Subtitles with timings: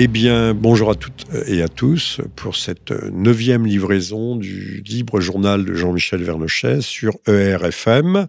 [0.00, 5.64] Eh bien, bonjour à toutes et à tous pour cette neuvième livraison du libre journal
[5.64, 8.28] de Jean-Michel Vernochet sur ERFM.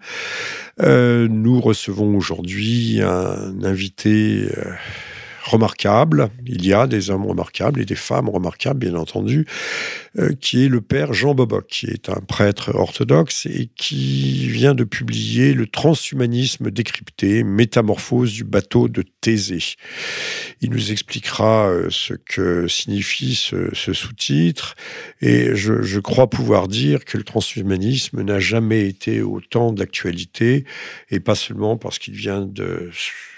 [0.81, 4.71] Euh, nous recevons aujourd'hui un invité euh,
[5.43, 6.29] remarquable.
[6.47, 9.45] Il y a des hommes remarquables et des femmes remarquables, bien entendu,
[10.39, 14.83] qui est le père Jean Boboc, qui est un prêtre orthodoxe et qui vient de
[14.83, 19.75] publier Le transhumanisme décrypté, métamorphose du bateau de Thésée.
[20.61, 24.75] Il nous expliquera euh, ce que signifie ce, sous-titre
[25.21, 30.65] et je, crois pouvoir dire que le transhumanisme n'a jamais été autant d'actualité
[31.09, 32.91] et pas seulement parce qu'il vient de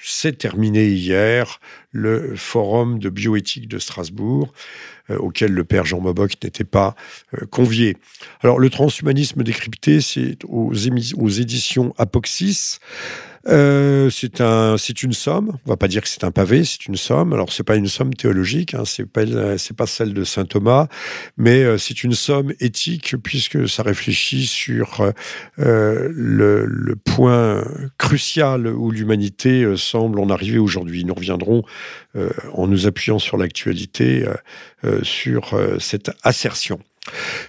[0.03, 1.59] s'est terminé hier
[1.91, 6.95] le forum de bioéthique de Strasbourg, euh, auquel le père Jean Maboc n'était pas
[7.35, 7.97] euh, convié.
[8.41, 12.79] Alors, le transhumanisme décrypté, c'est aux, aux éditions Apoxis.
[13.47, 15.57] Euh, c'est un, c'est une somme.
[15.65, 17.33] On va pas dire que c'est un pavé, c'est une somme.
[17.33, 19.23] Alors c'est pas une somme théologique, hein, c'est pas,
[19.57, 20.87] c'est pas celle de saint Thomas,
[21.37, 25.01] mais euh, c'est une somme éthique puisque ça réfléchit sur
[25.59, 27.63] euh, le, le, point
[27.97, 31.03] crucial où l'humanité semble en arriver aujourd'hui.
[31.03, 31.63] Nous reviendrons
[32.53, 34.25] en nous appuyant sur l'actualité
[35.01, 36.79] sur cette assertion.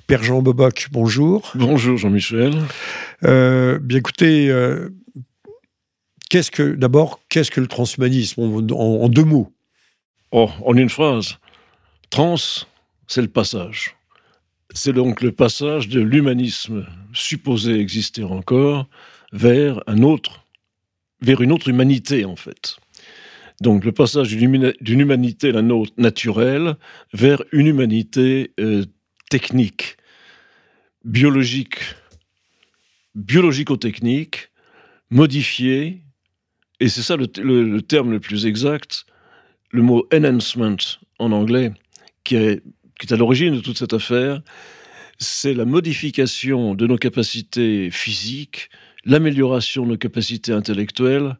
[0.06, 1.52] Père Jean Boboc, bonjour.
[1.54, 2.54] Bonjour Jean-Michel.
[3.22, 4.50] bien écoutez,
[6.32, 8.40] Qu'est-ce que, d'abord, qu'est-ce que le transhumanisme?
[8.40, 9.52] En, deux mots
[10.30, 11.36] Oh, en une phrase.
[12.08, 12.36] Trans,
[13.06, 13.96] c'est le passage.
[14.72, 18.88] C'est donc le passage de l'humanisme supposé exister encore
[19.34, 20.46] vers un autre,
[21.20, 22.78] vers une autre humanité en fait.
[23.60, 26.76] Donc le passage d'une humanité, la nôtre, naturelle,
[27.12, 28.86] vers une humanité euh,
[29.28, 29.98] technique,
[31.04, 31.76] biologique,
[33.16, 34.48] biologico-technique,
[35.10, 36.00] modifiée,
[36.82, 39.06] et c'est ça le, terme le plus exact,
[39.70, 40.74] le mot enhancement
[41.20, 41.70] en anglais,
[42.24, 42.60] qui est,
[43.08, 44.42] à l'origine de toute cette affaire,
[45.16, 48.68] c'est la modification de nos capacités physiques,
[49.04, 51.36] l'amélioration de nos capacités intellectuelles,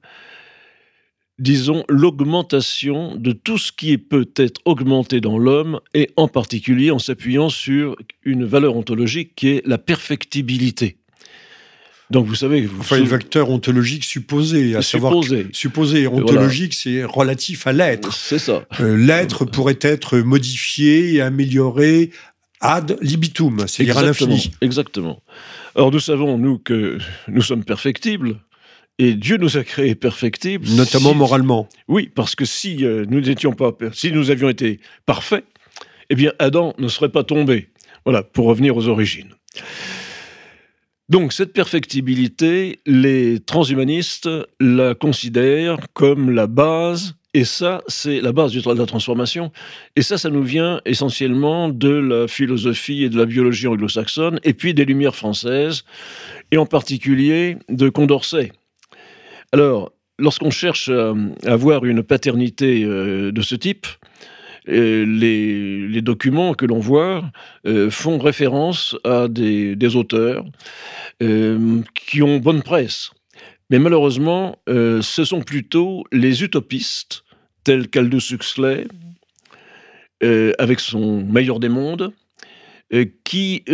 [1.41, 7.01] disons l'augmentation de tout ce qui peut être augmenté dans l'homme, et en particulier en
[7.01, 10.99] s'appuyant sur une valeur ontologique qui est la perfectibilité.
[12.13, 15.39] Donc vous savez, vous enfin, le vecteur ontologique supposé, à supposé.
[15.39, 18.13] savoir supposé ontologique, c'est relatif à l'être.
[18.13, 18.67] C'est ça.
[18.81, 22.11] Euh, l'être pourrait être modifié et amélioré
[22.61, 24.53] ad libitum, c'est-à-dire à l'infini.
[24.61, 25.23] Exactement.
[25.75, 28.37] Or nous savons nous que nous sommes perfectibles.
[28.99, 30.69] Et Dieu nous a créés perfectibles.
[30.69, 31.67] Notamment moralement.
[31.89, 35.47] Oui, parce que si euh, nous n'étions pas, si nous avions été parfaits,
[36.11, 37.71] eh bien Adam ne serait pas tombé.
[38.05, 39.31] Voilà, pour revenir aux origines.
[41.13, 44.31] Donc cette perfectibilité, les transhumanistes
[44.61, 49.53] la considèrent comme la base, et ça, c'est la base de la transformation.
[49.95, 54.55] Et ça, ça nous vient essentiellement de la philosophie et de la biologie anglo-saxonne, et
[54.55, 55.85] puis des Lumières françaises,
[56.51, 58.51] et en particulier de Condorcet.
[59.53, 61.13] Alors, lorsqu'on cherche à
[61.45, 63.87] avoir une paternité euh, de ce type,
[64.67, 67.31] les, documents que l'on voit
[67.67, 70.45] euh, font référence à des, auteurs
[71.23, 73.11] euh, qui ont bonne presse.
[73.71, 77.25] Mais malheureusement, euh, ce sont plutôt les utopistes,
[77.65, 78.87] tels qu'Aldous Huxley,
[80.59, 82.13] avec son Meilleur des mondes,
[83.25, 83.65] qui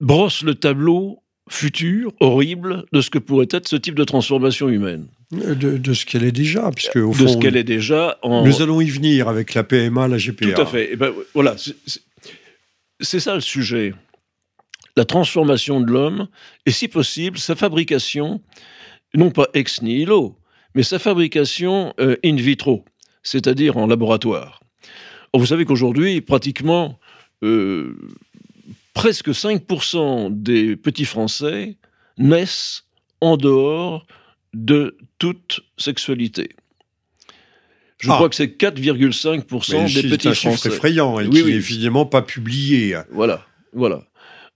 [0.00, 5.08] brossent le tableau futur, horrible, de ce que pourrait être ce type de transformation humaine.
[5.32, 8.18] De, ce qu'elle est déjà, puisque au fond, de ce qu'elle est déjà.
[8.24, 10.52] Nous allons y venir avec la PMA, la GPA.
[10.52, 10.86] Tout à fait.
[10.86, 11.54] Et eh ben, voilà,
[13.00, 13.94] c'est ça le sujet.
[14.96, 16.26] La transformation de l'homme,
[16.66, 18.40] et si possible, sa fabrication,
[19.14, 20.36] non pas ex nihilo,
[20.74, 22.84] mais sa fabrication euh, in vitro,
[23.22, 24.60] c'est-à-dire en laboratoire.
[25.32, 26.98] vous savez qu'aujourd'hui, pratiquement
[27.44, 27.96] euh,
[28.94, 31.76] presque 5% des petits Français
[32.18, 32.84] naissent
[33.20, 34.06] en dehors
[34.54, 36.50] de toute sexualité.
[37.98, 38.14] Je ah.
[38.14, 40.56] crois que c'est 4,5% des petits Français.
[40.56, 42.96] C'est un effrayant et qui n'est évidemment pas publié.
[43.10, 44.04] Voilà, voilà.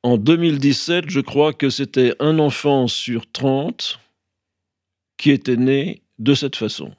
[0.03, 4.01] En 2017, je crois que c'était un enfant sur 30
[5.17, 6.93] qui était né de cette façon.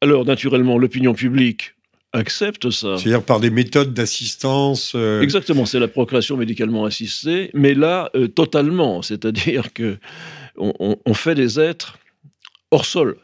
[0.00, 1.74] Alors, naturellement, l'opinion publique
[2.12, 2.96] accepte ça.
[2.96, 4.92] C'est-à-dire par des méthodes d'assistance.
[4.94, 9.02] Euh, Exactement, c'est la procréation médicalement assistée, mais là, euh, totalement.
[9.02, 9.98] C'est-à-dire que
[10.58, 11.98] on, fait des êtres
[12.70, 13.18] hors sol.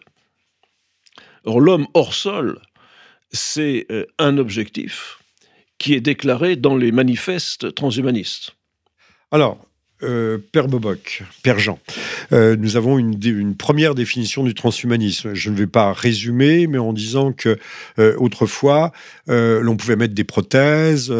[1.44, 2.60] Or, l'homme hors sol,
[3.30, 5.18] c'est euh, un objectif
[5.78, 8.56] qui est déclaré dans les manifestes transhumanistes.
[9.30, 9.58] Alors,
[10.04, 11.78] euh, Père Boboc, Père Jean,
[12.32, 15.34] euh, nous avons une, une, première définition du transhumanisme.
[15.34, 17.58] Je ne vais pas résumer, mais en disant que
[17.98, 18.92] euh, autrefois,
[19.26, 21.12] l'on pouvait mettre des prothèses,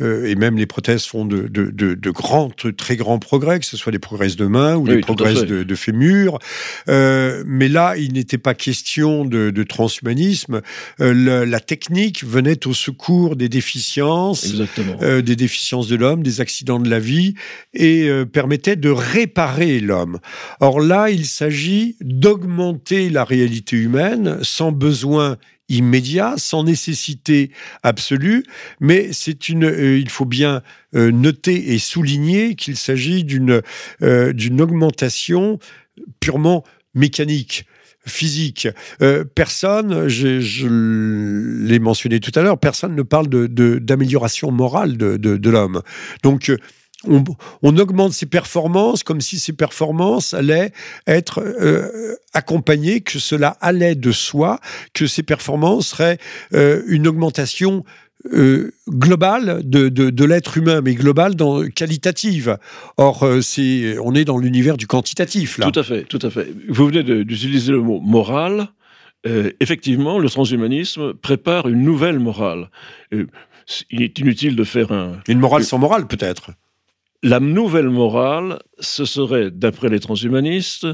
[0.00, 3.76] et même les prothèses font de, de, de, de, grands, très grands progrès, que ce
[3.76, 6.38] soit des progrès de main ou des progrès de, fémur.
[6.86, 10.60] mais là, il n'était pas question de, transhumanisme.
[10.98, 14.54] Le, la technique venait au secours des déficiences,
[15.00, 17.34] des déficiences de l'homme, des accidents de la vie,
[17.74, 20.18] et euh, permettait de réparer l'homme.
[20.60, 25.36] Or là, il s'agit d'augmenter la réalité humaine sans besoin
[25.68, 27.50] immédiat, sans nécessité
[27.82, 28.44] absolue,
[28.80, 30.62] mais c'est une, euh, il faut bien
[30.94, 33.62] euh, noter et souligner qu'il s'agit d'une
[34.60, 35.58] augmentation
[36.18, 36.64] purement
[36.94, 37.66] mécanique
[38.06, 38.66] physique.
[39.34, 40.66] personne, je,
[41.66, 45.82] l'ai mentionné tout à l'heure, personne ne parle d'amélioration morale de, de l'homme.
[46.22, 46.50] Donc,
[47.06, 50.72] on, augmente ses performances comme si ces performances allaient
[51.06, 54.60] être euh, accompagnées, que cela allait de soi,
[54.92, 56.18] que ces performances seraient
[56.52, 57.84] euh, une augmentation
[58.34, 62.58] euh, globale de, l'être humain, mais globale, dans, qualitative.
[62.98, 65.70] Or, c'est, on est dans l'univers du quantitatif, là.
[65.70, 66.48] Tout à fait, tout à fait.
[66.68, 68.68] Vous venez d'utiliser le mot moral.
[69.24, 72.68] effectivement, le transhumanisme prépare une nouvelle morale.
[73.10, 75.20] il est inutile de faire un...
[75.26, 76.50] Une morale sans morale, peut-être
[77.22, 80.86] la nouvelle morale, ce serait, d'après les transhumanistes,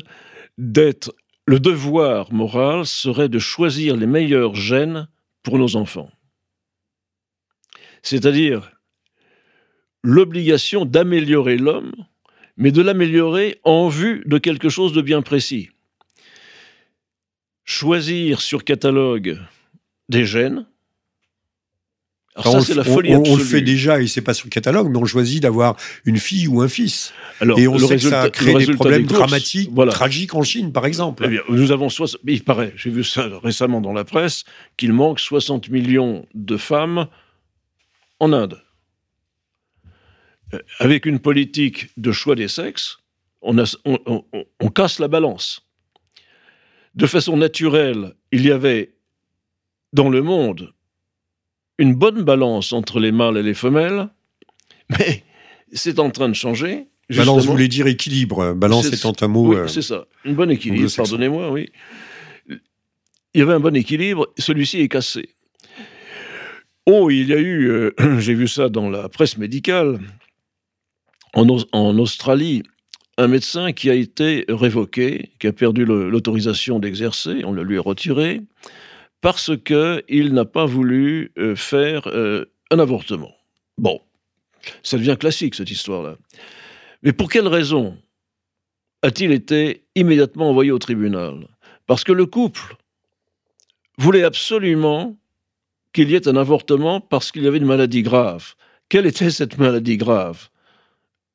[0.58, 1.14] d'être.
[1.46, 5.08] Le devoir moral serait de choisir les meilleurs gènes
[5.44, 6.10] pour nos enfants.
[8.02, 8.72] C'est-à-dire
[10.02, 11.92] l'obligation d'améliorer l'homme,
[12.56, 15.70] mais de l'améliorer en vue de quelque chose de bien précis.
[17.64, 19.38] Choisir sur catalogue
[20.08, 20.66] des gènes,
[22.42, 24.90] ça, c'est la folie on, on, le fait déjà, et c'est pas sur le catalogue,
[24.90, 27.12] mais on choisit d'avoir une fille ou un fils.
[27.40, 31.24] Alors, et on sait que ça crée des problèmes dramatiques, tragiques en Chine, par exemple.
[31.26, 31.88] Eh bien, nous avons
[32.26, 34.44] il paraît, j'ai vu ça récemment dans la presse,
[34.76, 37.08] qu'il manque 60 millions de femmes
[38.20, 38.62] en Inde.
[40.54, 42.98] Euh, avec une politique de choix des sexes,
[43.42, 45.62] on, on casse la balance.
[46.94, 48.94] De façon naturelle, il y avait
[49.92, 50.72] dans le monde
[51.78, 54.08] une bonne balance entre les mâles et les femelles,
[54.90, 55.22] mais
[55.72, 56.86] c'est en train de changer.
[57.10, 58.54] Balance voulait dire équilibre.
[58.54, 59.48] Balance étant un mot.
[59.48, 60.06] Oui, euh, c'est ça.
[60.24, 61.70] Un bon équilibre, pardonnez-moi, oui.
[62.48, 65.28] Il y avait un bon équilibre, celui-ci est cassé.
[66.86, 70.00] Oh, il y a eu, euh, j'ai vu ça dans la presse médicale,
[71.34, 72.62] en, en, Australie,
[73.18, 77.82] un médecin qui a été révoqué, qui a perdu l'autorisation d'exercer, on le lui a
[77.82, 78.40] retiré,
[79.26, 83.34] parce qu'il n'a pas voulu euh, faire euh, un avortement.
[83.76, 84.00] Bon,
[84.84, 86.16] ça devient classique cette histoire-là.
[87.02, 87.98] Mais pour quelle raison
[89.02, 91.48] a-t-il été immédiatement envoyé au tribunal?
[91.88, 92.76] Parce que le couple
[93.98, 95.16] voulait absolument
[95.92, 98.54] qu'il y ait un avortement parce qu'il y avait une maladie grave.
[98.88, 100.50] Quelle était cette maladie grave?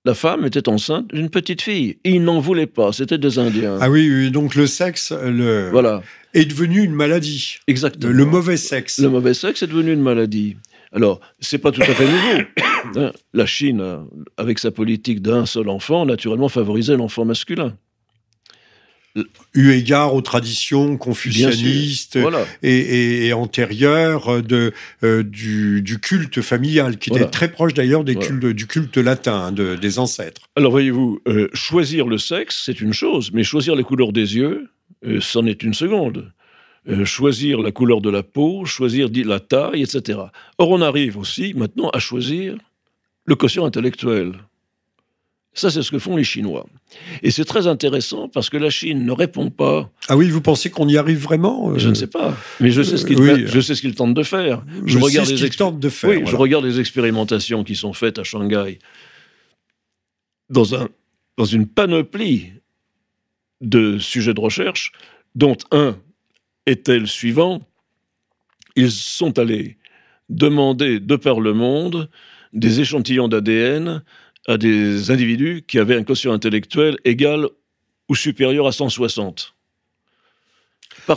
[0.06, 1.98] La femme était enceinte d'une petite fille.
[2.04, 3.78] Ils n'en voulaient pas, c'était des Indiens.
[3.82, 5.70] Ah oui, donc le sexe le...
[5.72, 6.02] Voilà.
[6.34, 7.58] est devenu une maladie.
[7.68, 8.12] Exactement.
[8.12, 9.00] Le mauvais sexe.
[9.00, 10.58] Le mauvais sexe est devenu une maladie.
[10.94, 12.44] Alors, c'est pas tout à fait nouveau.
[12.96, 17.78] Hein, la Chine, avec sa politique d'un seul enfant, naturellement favorisait l'enfant masculin
[19.54, 22.18] eu égard aux traditions confucianistes
[22.64, 29.52] et, antérieures de, euh, du, culte familial, qui était très proche d'ailleurs du culte latin
[29.52, 30.42] des ancêtres.
[30.56, 34.70] Alors voyez-vous, euh, choisir le sexe, c'est une chose, mais choisir les couleurs des yeux,
[35.06, 36.32] euh, c'en est une seconde.
[37.06, 40.20] choisir la couleur de la peau, choisir la taille, etc.
[40.58, 42.56] Or, on arrive aussi maintenant à choisir
[43.26, 44.34] le quotient intellectuel.
[45.54, 46.66] Ça, c'est ce que font les Chinois.
[47.24, 49.92] Et c'est très intéressant parce que la Chine ne répond pas.
[50.08, 52.82] Ah oui, vous pensez qu'on y arrive vraiment euh Je ne sais pas, mais je
[52.82, 53.06] sais ce
[53.82, 54.64] qu'ils tentent de faire.
[54.86, 56.10] Je, regarde ce qu'ils tentent de faire.
[56.10, 58.80] Oui, je regarde les expérimentations qui sont faites à Shanghai
[60.50, 60.88] dans, un,
[61.38, 62.54] dans une panoplie
[63.60, 64.94] de sujets de recherche,
[65.36, 65.98] dont un
[66.66, 67.62] était le suivant.
[68.78, 69.78] Ils sont allés
[70.30, 72.10] demander de par le monde
[72.54, 74.02] des échantillons d'ADN
[74.48, 77.48] à des individus qui avaient un quotient intellectuel égal
[78.10, 79.56] ou supérieur à 160.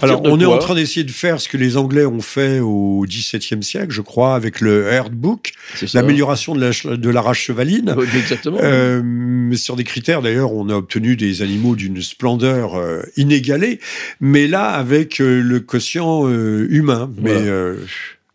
[0.02, 3.04] Alors, on est en train d'essayer de faire ce que les Anglais ont fait au
[3.07, 5.52] XVIIe siècle, je crois, avec le Book,
[5.93, 7.95] l'amélioration de la, de la race chevaline.
[8.14, 8.59] exactement.
[8.62, 13.78] Euh, sur des critères, d'ailleurs, on a obtenu des animaux d'une splendeur euh, inégalée,
[14.21, 17.11] mais là, avec euh, le quotient humain.
[17.19, 17.45] Mais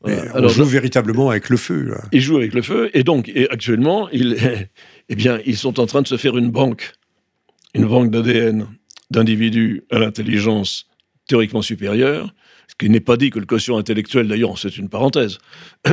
[0.03, 1.95] on joue véritablement avec le feu.
[2.11, 6.01] Il joue avec le feu, et donc, et actuellement, eh bien, ils sont en train
[6.01, 6.93] de se faire une banque,
[7.73, 8.67] une banque d'ADN
[9.11, 10.85] d'individus à l'intelligence
[11.27, 12.33] théoriquement supérieure,
[12.67, 15.39] ce qui n'est pas dit que le quotient intellectuel, d'ailleurs, c'est une parenthèse,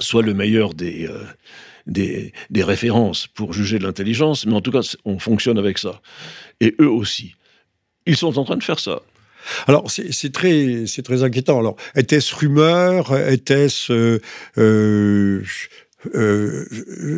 [0.00, 1.24] soit le meilleur des, euh,
[1.86, 6.00] des, des, références pour juger de l'intelligence, mais en tout cas, on fonctionne avec ça.
[6.60, 7.34] Et eux aussi.
[8.06, 9.02] Ils sont en train de faire ça.
[9.66, 10.84] Alors, c'est très,
[11.22, 11.58] inquiétant.
[11.58, 13.16] Alors, était-ce rumeur?
[13.16, 14.20] Était-ce
[14.58, 15.42] euh,
[16.14, 16.64] euh,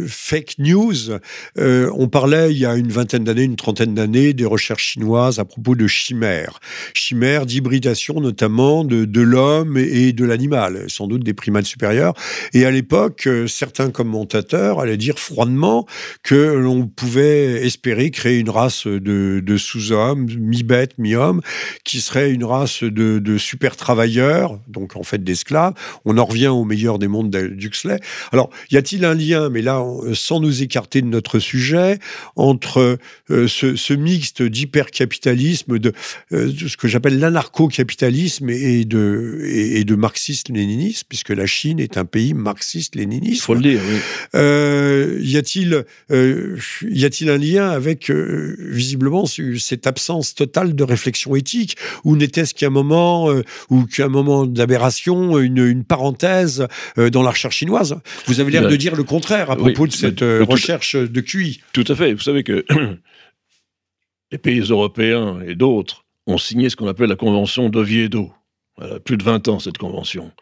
[0.09, 1.11] fake news.
[1.59, 5.38] Euh, on parlait il y a une vingtaine d'années, une trentaine d'années, des recherches chinoises
[5.38, 6.61] à propos de chimères.
[6.94, 12.14] Chimères d'hybridation notamment de, de l'homme et de l'animal, sans doute des primates supérieurs.
[12.52, 15.87] Et à l'époque, euh, certains commentateurs allaient dire froidement
[16.23, 21.40] que l'on pouvait espérer créer une race de, de sous-hommes, mi-bêtes, mi-hommes,
[21.85, 25.75] qui serait une race de, de super travailleurs, donc en fait d'esclaves.
[26.04, 27.99] On en revient au meilleur des mondes d'Huxley.
[28.32, 29.84] Alors, y a-t-il un lien, mais là,
[30.14, 31.99] sans nous écarter de notre sujet,
[32.34, 32.99] entre
[33.30, 35.92] euh, ce, mixte d'hypercapitalisme, de,
[36.32, 41.99] euh, de, ce que j'appelle l'anarcho-capitalisme et de, et, de marxiste-léninisme, puisque la Chine est
[41.99, 43.42] un pays marxiste-léniniste.
[43.42, 43.99] Faut le dire, oui.
[44.34, 51.76] Euh, y a-t-il y a-t-il un lien avec visiblement cette absence totale de réflexion éthique,
[52.04, 53.28] ou n'était-ce qu'un moment
[53.68, 57.96] ou qu'un moment d'aberration, une, une, parenthèse dans la recherche chinoise?
[58.26, 61.61] Vous avez de dire le contraire à propos de cette euh, recherche de QI.
[61.73, 62.12] Tout à fait.
[62.12, 62.64] Vous savez que
[64.33, 68.33] les pays européens et d'autres ont signé ce qu'on appelle la Convention d'Oviedo.
[68.81, 70.33] A plus de 20 ans, cette convention.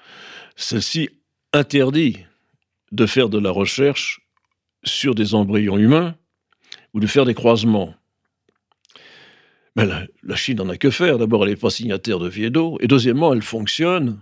[0.54, 1.08] Celle-ci
[1.52, 2.18] interdit
[2.92, 4.20] de faire de la recherche
[4.84, 6.14] sur des embryons humains
[6.94, 7.94] ou de faire des croisements.
[9.76, 11.18] Mais la, Chine n'en a que faire.
[11.18, 12.78] D'abord, elle n'est pas signataire d'Oviedo.
[12.80, 14.20] Et deuxièmement, elle fonctionne.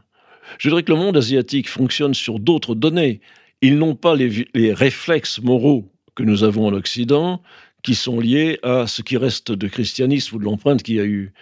[0.58, 3.20] Je dirais que le monde asiatique fonctionne sur d'autres données.
[3.66, 7.42] Ils n'ont pas les, réflexes moraux que nous avons en Occident,
[7.82, 11.04] qui sont liés à ce qui reste de christianisme ou de l'empreinte qu'il y a
[11.04, 11.32] eu.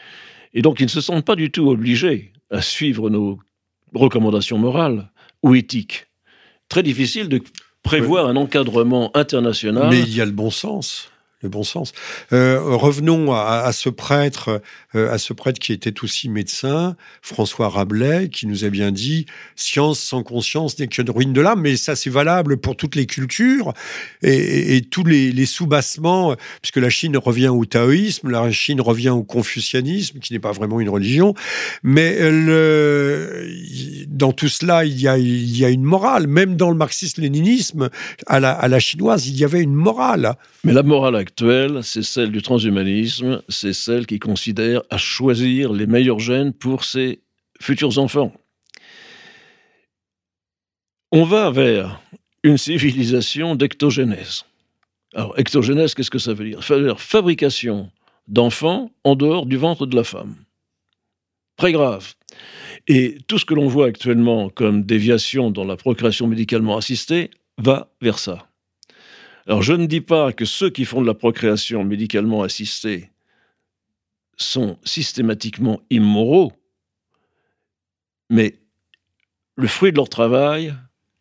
[0.55, 3.39] Et donc, ils ne se sentent pas du tout obligés à suivre nos
[3.95, 5.11] recommandations morales
[5.43, 6.07] ou éthiques.
[6.71, 7.43] Très difficile de
[7.83, 9.89] prévoir un encadrement international.
[9.91, 11.11] Mais il y a le bon sens
[11.45, 11.93] le bon sens.
[12.33, 14.61] Euh, revenons à, ce prêtre,
[14.95, 19.27] euh, à ce prêtre qui était aussi médecin, François Rabelais, qui nous a bien dit
[19.55, 21.61] science sans conscience n'est qu'une ruine de l'âme.
[21.61, 23.73] Mais ça, c'est valable pour toutes les cultures
[24.23, 30.19] et, tous les, sous-bassements, puisque la Chine revient au taoïsme, la Chine revient au confucianisme,
[30.19, 31.35] qui n'est pas vraiment une religion.
[31.83, 33.47] Mais le,
[34.09, 35.09] dans tout cela, il y,
[35.65, 36.27] a, une morale.
[36.27, 37.91] Même dans le marxisme-léninisme,
[38.27, 40.35] à la, à la chinoise, il y avait une morale.
[40.65, 41.17] Mais la morale
[41.83, 47.21] c'est celle du transhumanisme, c'est celle qui considère à choisir les meilleurs gènes pour ses
[47.61, 48.33] futurs enfants.
[51.13, 52.01] On va vers
[52.43, 54.45] une civilisation d'ectogénèse.
[55.15, 56.63] Alors, ectogénèse, qu'est-ce que ça veut dire?
[56.63, 57.91] Ça veut dire fabrication
[58.27, 60.35] d'enfants en dehors du ventre de la femme.
[61.57, 62.15] Très grave.
[62.89, 67.93] Et tout ce que l'on voit actuellement comme déviation dans la procréation médicalement assistée va
[68.03, 68.49] vers ça.
[69.47, 73.11] Alors je ne dis pas que ceux qui font de la procréation médicalement assistée
[74.37, 76.53] sont systématiquement immoraux,
[78.31, 78.59] mais
[79.57, 80.75] le fruit de leur travail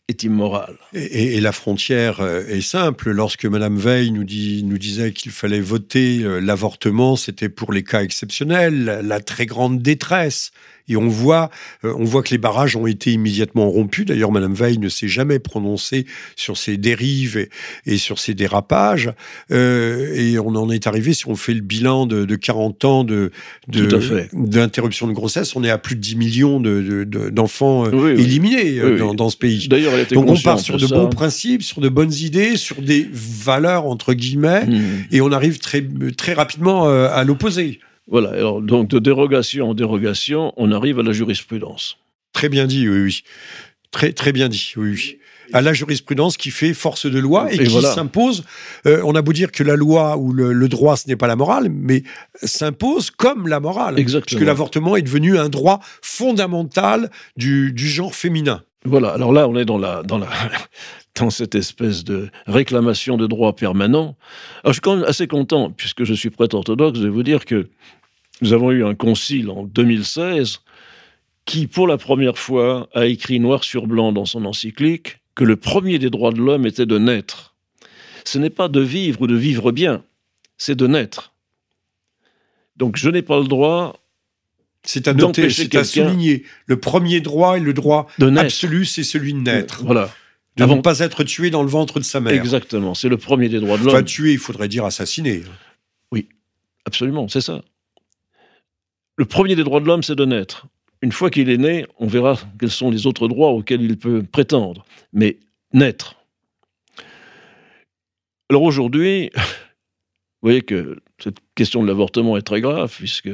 [0.08, 0.78] est immoral.
[0.94, 3.12] Et, la frontière euh, est simple.
[3.12, 9.02] Lorsque Mme Veil nous, disait qu'il fallait voter euh, l'avortement, c'était pour les cas exceptionnels,
[9.04, 10.52] la très grande détresse.
[10.90, 11.50] Et on voit,
[11.86, 14.06] euh, on voit que les barrages ont été immédiatement rompus.
[14.06, 17.48] D'ailleurs, Madame Veil ne s'est jamais prononcée sur ces dérives
[17.86, 19.12] et, sur ces dérapages.
[19.52, 23.32] Euh, et on en est arrivé, si on fait le bilan de, 40 ans de,
[23.68, 28.82] d'interruption de, grossesse, on est à plus de 10 millions d'enfants euh, éliminés
[29.16, 29.68] dans, ce pays.
[29.70, 33.86] D'ailleurs, Donc on part sur de bons principes, sur de bonnes idées, sur des valeurs
[33.86, 34.82] entre guillemets, mmh.
[35.12, 35.86] et on arrive très,
[36.18, 37.80] très rapidement à l'opposé.
[38.08, 41.98] Voilà, alors donc de dérogation en dérogation, on arrive à la jurisprudence.
[42.34, 43.24] Très bien dit, oui, oui.
[43.92, 45.18] Très, très bien dit, oui, oui.
[45.52, 48.44] À la jurisprudence qui fait force de loi et, qui s'impose.
[48.88, 51.36] Euh, on a beau dire que la loi ou le, droit, ce n'est pas la
[51.36, 52.04] morale, mais
[52.42, 54.00] s'impose comme la morale.
[54.00, 54.38] Exactement.
[54.38, 58.64] Puisque l'avortement est devenu un droit fondamental du, du genre féminin.
[58.86, 59.66] Voilà, alors là, on est
[61.16, 64.18] dans cette espèce de réclamation de droits permanents.
[64.64, 67.46] Alors, je suis quand même assez content, puisque je suis prêtre orthodoxe, de vous dire
[67.46, 67.70] que
[68.42, 70.60] nous avons eu un concile en 2016
[71.46, 75.56] qui, pour la première fois, a écrit noir sur blanc dans son encyclique que le
[75.56, 77.56] premier des droits de l'homme était de naître.
[78.26, 80.04] Ce n'est pas de vivre ou de vivre bien,
[80.58, 81.34] c'est de naître.
[82.78, 84.03] Donc je n'ai pas le droit
[84.86, 86.44] c'est à noter, c'est à souligner.
[86.66, 89.84] Le premier droit et le droit absolu, c'est celui de naître.
[89.84, 90.10] Voilà.
[90.58, 92.34] De ne pas être tué dans le ventre de sa mère.
[92.34, 93.96] Exactement, c'est le premier des droits de l'homme.
[93.96, 95.44] Enfin, tué, il faudrait dire assassiné.
[96.12, 96.28] Oui,
[96.86, 97.64] absolument, c'est ça.
[99.16, 100.68] Le premier des droits de l'homme, c'est de naître.
[101.02, 104.24] Une fois qu'il est né, on verra quels sont les autres droits auxquels il peut
[104.24, 104.86] prétendre.
[105.12, 105.38] Mais
[105.74, 106.16] naître.
[108.50, 113.30] Alors aujourd'hui, vous voyez que cette question de l'avortement est très grave, puisque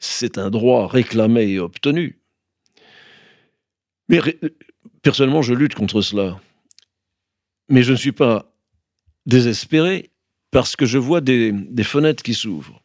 [0.00, 2.18] c'est un droit réclamé et obtenu.
[4.08, 4.20] Mais
[5.02, 6.40] personnellement, je lutte contre cela.
[7.68, 8.52] Mais je ne suis pas
[9.26, 10.10] désespéré
[10.50, 11.54] parce que je vois des,
[11.84, 12.82] fenêtres qui s'ouvrent.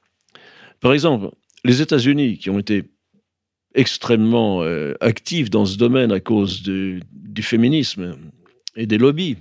[0.81, 1.31] Par exemple,
[1.63, 2.83] les États-Unis, qui ont été
[3.73, 7.01] extrêmement euh, actifs dans ce domaine à cause du
[7.41, 8.17] féminisme
[8.75, 9.37] et des lobbies,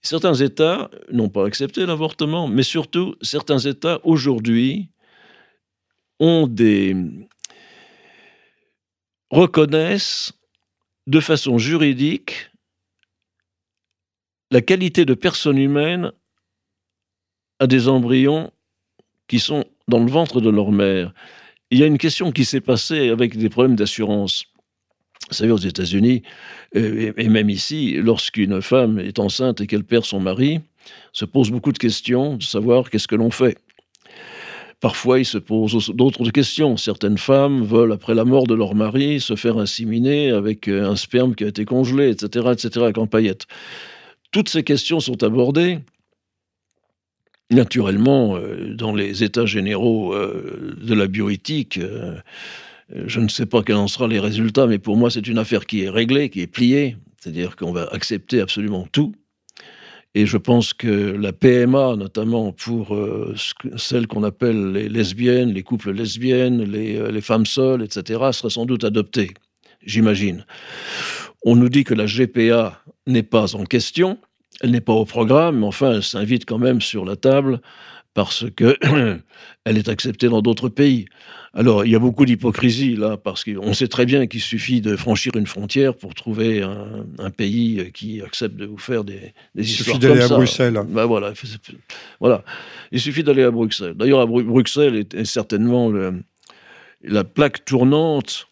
[0.00, 4.90] certains États n'ont pas accepté l'avortement, mais surtout, certains États aujourd'hui
[9.30, 10.32] reconnaissent
[11.06, 12.50] de façon juridique
[14.50, 16.12] la qualité de personne humaine
[17.58, 18.52] à des embryons
[19.26, 21.12] qui sont dans le ventre de leur mère.
[21.70, 24.44] Il y a une question qui s'est passée avec des problèmes d'assurance.
[25.28, 26.22] Vous savez, aux États-Unis,
[26.76, 30.60] euh, et même ici, lorsqu'une femme est enceinte et qu'elle perd son mari,
[31.12, 33.58] se pose beaucoup de questions de savoir qu'est-ce que l'on fait.
[34.84, 36.76] Parfois, il se pose d'autres questions.
[36.76, 40.94] Certaines femmes veulent, après la mort de leur mari, se faire inséminer avec euh, un
[40.94, 43.46] sperme qui a été congelé, etc., etc., avec en paillettes.
[44.30, 45.78] Toutes ces questions sont abordées.
[47.50, 51.80] Naturellement, euh, dans les états généraux euh, de la bioéthique,
[52.94, 55.64] je ne sais pas quels en seront les résultats, mais pour moi, c'est une affaire
[55.64, 56.98] qui est réglée, qui est pliée.
[57.18, 59.14] C'est-à-dire qu'on va accepter absolument tout.
[60.14, 63.34] Et je pense que la PMA, notamment pour euh,
[63.76, 68.50] celles qu'on appelle les lesbiennes, les couples lesbiennes, les, euh, les, femmes seules, etc., serait
[68.50, 69.34] sans doute adoptée,
[69.84, 70.46] j'imagine.
[71.44, 74.18] On nous dit que la GPA n'est pas en question,
[74.60, 77.60] elle n'est pas au programme, mais enfin, elle s'invite quand même sur la table
[78.14, 79.20] parce qu'elle
[79.66, 81.06] est acceptée dans d'autres pays.
[81.52, 84.96] Alors, il y a beaucoup d'hypocrisie là, parce qu'on sait très bien qu'il suffit de
[84.96, 89.98] franchir une frontière pour trouver un, pays qui accepte de vous faire des, des histoires
[89.98, 90.08] comme ça.
[90.08, 90.80] Il suffit d'aller à Bruxelles.
[90.88, 91.32] Ben voilà,
[92.20, 92.44] voilà,
[92.90, 93.94] il suffit d'aller à Bruxelles.
[93.94, 95.92] D'ailleurs, Bruxelles est, certainement
[97.02, 98.48] la plaque tournante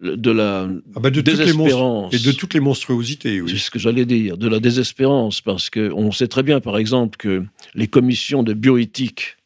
[0.00, 2.14] de la ah bah, désespérance.
[2.14, 3.50] et de toutes les monstruosités, oui.
[3.50, 7.16] C'est ce que j'allais dire, de la désespérance, parce qu'on sait très bien, par exemple,
[7.16, 9.36] que les commissions de bioéthique,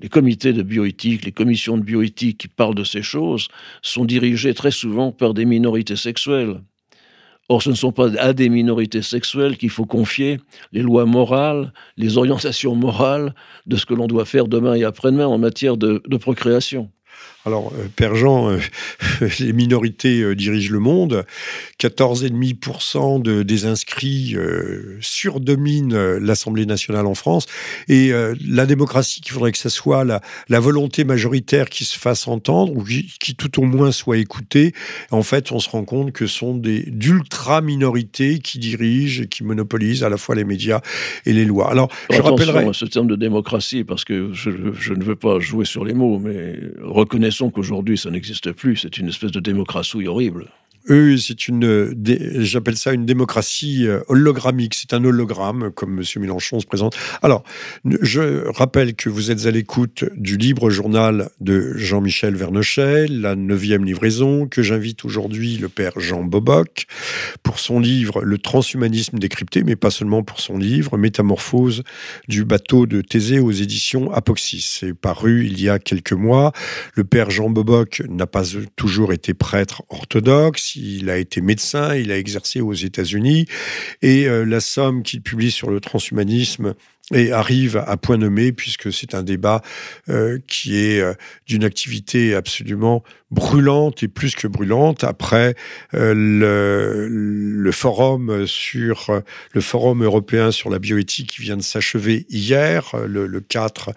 [0.00, 3.48] les comités de bioéthique, les commissions de bioéthique qui parlent de ces choses,
[3.80, 6.60] sont dirigées très souvent par des minorités sexuelles.
[7.48, 10.38] Or, ce ne sont pas à des minorités sexuelles qu'il faut confier
[10.72, 13.34] les lois morales, les orientations morales
[13.66, 16.90] de ce que l'on doit faire demain et après-demain en matière de procréation.
[17.44, 18.58] Alors, euh, Père Jean, euh,
[19.40, 21.24] les minorités euh, dirigent le monde.
[21.80, 24.36] 14,5% de, des inscrits
[25.00, 27.46] surdominent l'Assemblée nationale en France.
[27.88, 28.12] Et
[28.46, 32.72] la démocratie, qu'il faudrait que ce soit la, la, volonté majoritaire qui se fasse entendre,
[32.76, 34.72] ou qui, tout au moins soit écoutée.
[35.10, 39.42] En fait, on se rend compte que ce sont des d'ultra-minorités qui dirigent et qui
[39.42, 40.82] monopolisent à la fois les médias
[41.26, 41.68] et les lois.
[41.68, 42.68] Alors, je rappellerai...
[42.74, 46.20] ce terme de démocratie, parce que je, je ne veux pas jouer sur les mots,
[46.20, 50.48] mais reconnaissons qu'aujourd'hui ça n'existe plus, c'est une espèce de démocratie horrible.
[50.88, 51.94] Oui, c'est une,
[52.40, 54.74] j'appelle ça une démocratie euh, hologrammique.
[54.74, 56.04] C'est un hologramme, comme M.
[56.20, 56.96] Mélenchon se présente.
[57.22, 57.44] Alors,
[57.84, 63.84] je rappelle que vous êtes à l'écoute du libre journal de Jean-Michel Vernochet, la neuvième
[63.84, 66.86] livraison, que j'invite aujourd'hui le père Jean Boboc
[67.44, 71.84] pour son livre Le transhumanisme décrypté, mais pas seulement pour son livre, Métamorphose
[72.26, 74.66] du bateau de Thésée aux éditions Apoxis.
[74.80, 76.52] C'est paru il y a quelques mois.
[76.94, 78.42] Le père Jean Boboc n'a pas
[78.74, 83.46] toujours été prêtre orthodoxe il a été médecin, il a exercé aux États-Unis,
[84.02, 86.74] et euh, la somme qu'il publie sur le transhumanisme
[87.32, 89.62] arrive à point nommé puisque c'est un débat
[90.08, 91.14] euh, qui est euh,
[91.46, 95.54] d'une activité absolument brûlante et plus que brûlante après
[95.94, 102.94] euh, le, forum sur le forum européen sur la bioéthique qui vient de s'achever hier
[103.06, 103.92] le, le 4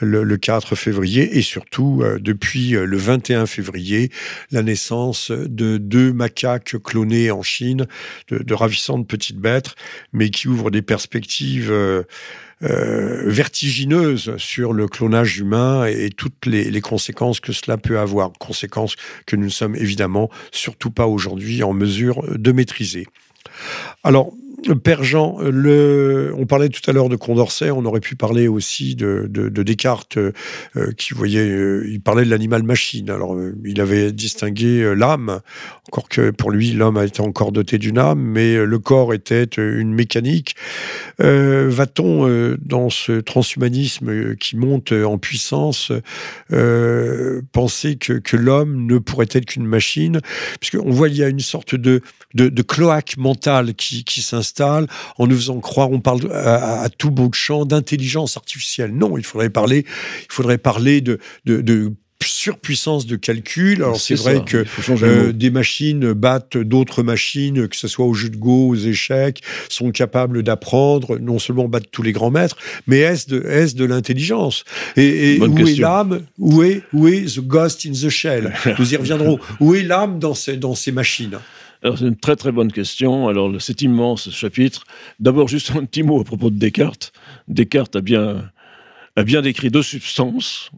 [0.00, 4.10] le, le, 4 février et surtout depuis le 21 février
[4.50, 7.86] la naissance de deux macaques clonés en Chine
[8.30, 9.74] de, ravissantes petites bêtes
[10.12, 11.70] mais qui ouvrent des perspectives
[12.64, 18.32] euh, vertigineuse sur le clonage humain et, toutes les, conséquences que cela peut avoir.
[18.32, 18.77] Conséquences
[19.26, 23.06] que nous ne sommes évidemment surtout pas aujourd'hui en mesure de maîtriser.
[24.04, 24.32] Alors,
[24.82, 29.26] Père Jean, on parlait tout à l'heure de Condorcet, on aurait pu parler aussi de,
[29.28, 30.32] de, Descartes, euh,
[30.96, 33.08] qui voyait, euh, il parlait de l'animal-machine.
[33.08, 35.40] Alors, euh, il avait distingué l'âme,
[35.86, 39.44] encore que pour lui, l'homme a été encore doté d'une âme, mais le corps était
[39.44, 40.56] une mécanique.
[41.18, 45.92] Va-t-on, dans ce transhumanisme qui monte en puissance,
[47.52, 50.20] penser que, que l'homme ne pourrait être qu'une machine?
[50.60, 52.02] Puisqu'on voit, il y a une sorte de,
[52.34, 54.86] de, de cloaque mentale qui, qui s'installe.
[55.18, 58.92] En nous faisant croire, on parle à, tout beau de champ d'intelligence artificielle.
[58.94, 59.84] Non, il faudrait parler,
[60.22, 61.92] il faudrait parler de, de,
[62.24, 63.76] surpuissance de calcul.
[63.76, 64.64] Alors c'est vrai que
[65.02, 69.42] euh, des machines battent d'autres machines, que ce soit au jeu de go, aux échecs,
[69.68, 73.84] sont capables d'apprendre, non seulement battent tous les grands maîtres, mais est-ce de, est de
[73.84, 74.64] l'intelligence?
[74.96, 76.22] Et, où est l'âme?
[76.38, 78.52] Où est, où est the ghost in the shell?
[78.78, 79.38] Nous y reviendrons.
[79.60, 81.38] où est l'âme dans ces, dans ces machines?
[81.82, 83.28] Alors, c'est une très très bonne question.
[83.28, 84.84] Alors, c'est immense ce chapitre.
[85.20, 87.12] D'abord, juste un petit mot à propos de Descartes.
[87.46, 88.50] Descartes a bien,
[89.16, 90.70] a bien décrit deux substances,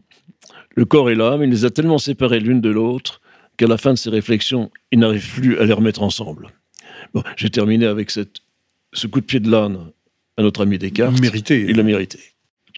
[0.75, 1.43] le corps et l'âme.
[1.43, 3.21] Il les a tellement séparées l'une de l'autre
[3.57, 6.49] qu'à la fin de ses réflexions, il n'arrive plus à les remettre ensemble.
[7.13, 8.41] Bon, j'ai terminé avec cette,
[8.93, 9.91] ce coup de pied de l'âne
[10.37, 11.19] à notre ami Descartes.
[11.19, 11.65] Mérité.
[11.67, 12.19] Il l'a mérité.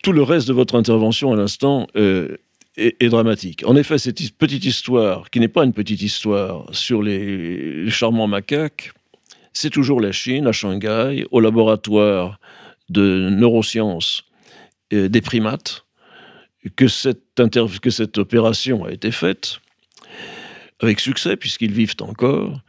[0.02, 2.38] Tout le reste de votre intervention à l'instant euh,
[2.78, 3.64] est, dramatique.
[3.66, 8.94] En effet, cette petite histoire, qui n'est pas une petite histoire, sur les, charmants macaques,
[9.54, 12.40] c'est toujours la Chine, à Shanghai, au laboratoire
[12.90, 14.24] de neurosciences
[14.92, 15.86] des primates,
[16.76, 17.20] que cette,
[17.82, 19.60] que cette opération a été faite,
[20.80, 22.62] avec succès, puisqu'ils vivent encore.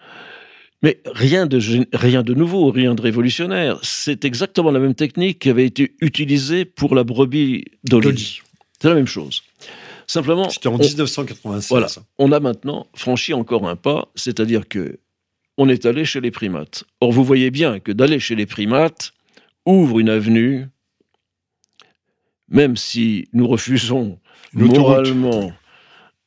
[0.83, 1.59] Mais rien de,
[1.95, 3.79] rien de nouveau, rien de révolutionnaire.
[3.83, 8.41] C'est exactement la même technique qui avait été utilisée pour la brebis d'Oli.
[8.81, 9.43] C'est la même chose.
[10.07, 10.51] Simplement.
[10.51, 11.69] C'était en 1996.
[11.69, 11.87] Voilà.
[12.19, 14.99] On a maintenant franchi encore un pas, c'est-à-dire que
[15.57, 16.85] on est allé chez les primates.
[17.01, 19.13] Or, vous voyez bien que d'aller chez les primates
[19.67, 20.67] ouvre une avenue,
[22.49, 24.19] même si nous refusons
[24.53, 25.53] moralement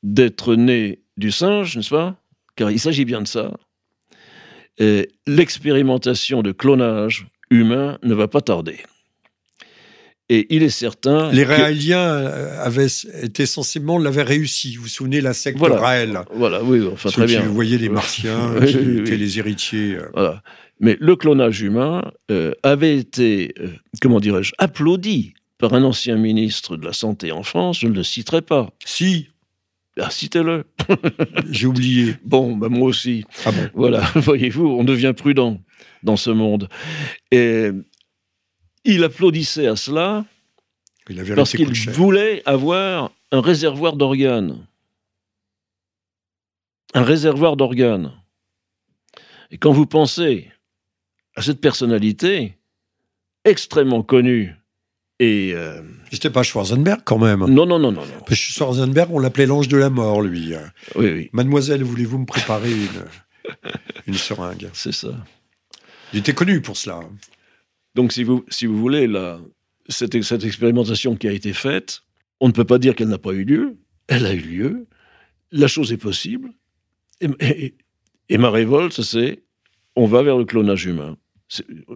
[0.02, 2.16] d'être nés du singe, n'est-ce pas?
[2.56, 3.58] Car il s'agit bien de ça.
[5.28, 8.80] L'expérimentation de clonage humain ne va pas tarder.
[10.30, 11.32] Et il est certain.
[11.32, 12.88] Les Raéliens euh, avaient
[13.22, 14.76] été sensiblement l'avaient réussi.
[14.76, 17.44] Vous vous souvenez la secte voilà, Raël Voilà, oui, enfin très bien.
[17.44, 19.96] Vous voyez les Martiens qui étaient les héritiers.
[19.96, 20.10] Euh.
[20.13, 20.44] Voilà.
[20.80, 23.56] Mais le clonage humain euh, avait été,
[24.02, 27.80] comment dirais-je, applaudi par un ancien ministre de la Santé en France.
[27.80, 28.70] Je ne le citerai pas.
[28.86, 29.30] Si.
[30.00, 30.66] Ah, citez-le.
[31.52, 32.16] J'ai oublié.
[32.24, 33.24] Bon, ben moi aussi.
[33.46, 33.70] Ah bon.
[33.74, 35.60] Voilà, voyez-vous, on devient prudent
[36.04, 36.70] dans ce monde.
[37.32, 37.72] Et
[38.88, 40.26] il applaudissait à cela
[41.36, 44.65] parce qu'il voulait avoir un réservoir d'organes.
[46.93, 48.13] Un réservoir d'organes.
[49.52, 50.52] Et quand vous pensez
[51.36, 52.58] à cette personnalité
[53.45, 54.56] extrêmement connue
[55.19, 55.52] et.
[55.54, 57.39] Euh, C'était pas Schwarzenberg quand même.
[57.41, 58.06] Non, non, non, non.
[58.06, 58.19] non.
[58.19, 60.54] Parce que Schwarzenberg, on l'appelait l'ange de la mort, lui.
[60.95, 61.30] Oui, oui.
[61.34, 63.06] Mademoiselle, voulez-vous me préparer une,
[64.08, 64.69] une seringue?
[64.73, 65.10] C'est ça.
[66.13, 67.02] Il était connu pour cela.
[67.98, 69.12] Donc, si vous, si vous voulez,
[69.90, 72.04] cette, expérimentation qui a été faite,
[72.40, 73.78] on ne peut pas dire qu'elle n'a pas eu lieu.
[74.08, 74.88] Elle a eu lieu.
[75.52, 76.52] La chose est possible.
[77.20, 79.42] Et, ma révolte, c'est
[79.96, 81.18] on va vers le clonage humain.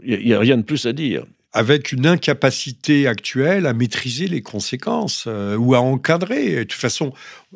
[0.03, 4.41] Il n'y a, rien de plus à dire avec une incapacité actuelle à maîtriser les
[4.41, 6.55] conséquences euh, ou à encadrer.
[6.55, 7.11] De toute façon,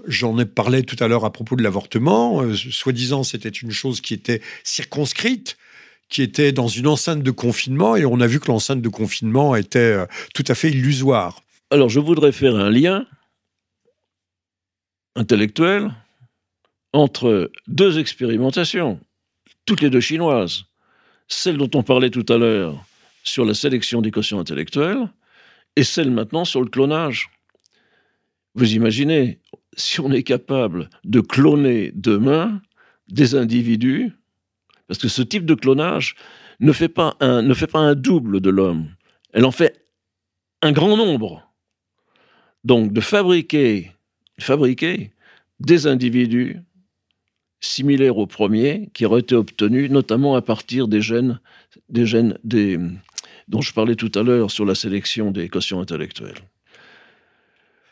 [0.05, 2.41] j'en ai parlé tout à l'heure à propos de l'avortement.
[2.41, 5.57] Euh, soi-disant, c'était une chose qui était circonscrite
[6.09, 9.55] qui était dans une enceinte de confinement et on a vu que l'enceinte de confinement
[9.55, 11.41] était euh, tout à fait illusoire.
[11.71, 13.05] Alors je voudrais faire un lien
[15.15, 15.91] intellectuel
[16.93, 18.99] entre deux expérimentations,
[19.65, 20.65] toutes les deux chinoises.
[21.27, 22.85] Celle dont on parlait tout à l'heure
[23.23, 25.09] sur la sélection des quotients intellectuels
[25.75, 27.31] et celle maintenant sur le clonage.
[28.53, 29.39] Vous imaginez,
[29.75, 32.61] si on est capable de cloner demain
[33.09, 34.13] des individus
[34.87, 36.15] parce que ce type de clonage
[36.59, 38.89] ne fait pas un, ne fait pas un double de l'homme.
[39.33, 39.87] Elle en fait
[40.61, 41.51] un grand nombre.
[42.63, 43.91] Donc de fabriquer,
[44.39, 45.11] fabriquer
[45.59, 46.61] des individus
[47.61, 51.39] similaires aux premiers qui auraient été obtenus notamment à partir des gènes,
[51.89, 52.79] des gènes des,
[53.47, 56.37] dont je parlais tout à l'heure sur la sélection des quotients intellectuels.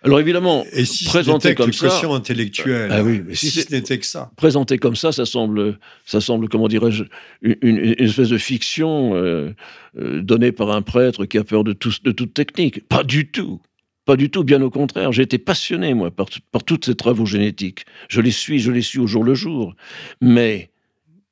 [0.04, 2.92] Alors évidemment, et si présenté comme ça, intellectuelle.
[2.92, 4.32] Ah oui, mais si, ce n'était que ça.
[4.36, 7.06] Présenté comme ça, ça semble, ça semble, comment dirais-je,
[7.42, 9.54] une, espèce de fiction euh,
[9.98, 12.88] euh, donnée par un prêtre qui a peur de, de toute technique.
[12.88, 13.62] Pas du tout.
[14.06, 15.14] Pas du tout, bien au contraire.
[15.14, 17.86] J'ai été passionné, moi, par, par tous ces travaux génétiques.
[18.10, 19.74] Je les suis, je les suis au jour le jour.
[20.20, 20.73] Mais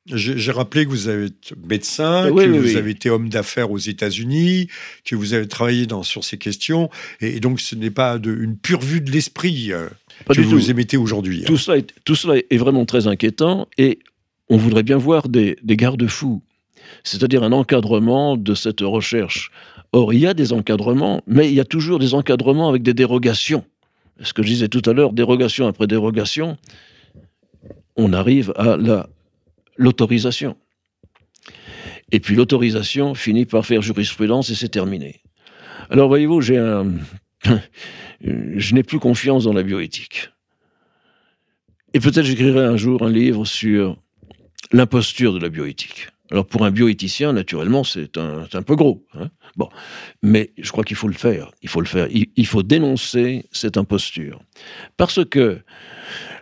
[0.07, 4.67] J'ai rappelé que vous avez été médecin, que vous avez été homme d'affaires aux États-Unis,
[5.05, 8.57] que vous avez travaillé dans, sur ces questions, et, donc ce n'est pas de, une
[8.57, 9.87] pure vue de l'esprit euh,
[10.27, 11.41] que vous émettez aujourd'hui.
[11.41, 11.45] Hein.
[11.45, 13.99] Tout, cela est, tout cela est vraiment très inquiétant, et
[14.49, 16.41] on voudrait bien voir des, des garde-fous,
[17.03, 19.51] c'est-à-dire un encadrement de cette recherche.
[19.93, 22.95] Or, il y a des encadrements, mais il y a toujours des encadrements avec des
[22.95, 23.65] dérogations.
[24.23, 26.57] Ce que je disais tout à l'heure, dérogation après dérogation,
[27.97, 29.07] on arrive à la
[29.81, 30.55] l'autorisation.
[32.11, 35.21] Et puis l'autorisation finit par faire jurisprudence et c'est terminé.
[35.89, 36.93] Alors voyez-vous, j'ai un...
[38.21, 40.29] je n'ai plus confiance dans la bioéthique.
[41.93, 43.97] Et peut-être j'écrirai un jour un livre sur
[44.71, 46.09] l'imposture de la bioéthique.
[46.29, 49.05] Alors pour un bioéthicien, naturellement, c'est un, un, peu gros.
[49.15, 49.29] Hein.
[49.57, 49.69] bon,
[50.21, 51.51] mais je crois qu'il faut le faire.
[51.63, 52.07] Il faut le faire.
[52.11, 54.41] il faut dénoncer cette imposture,
[54.95, 55.61] parce que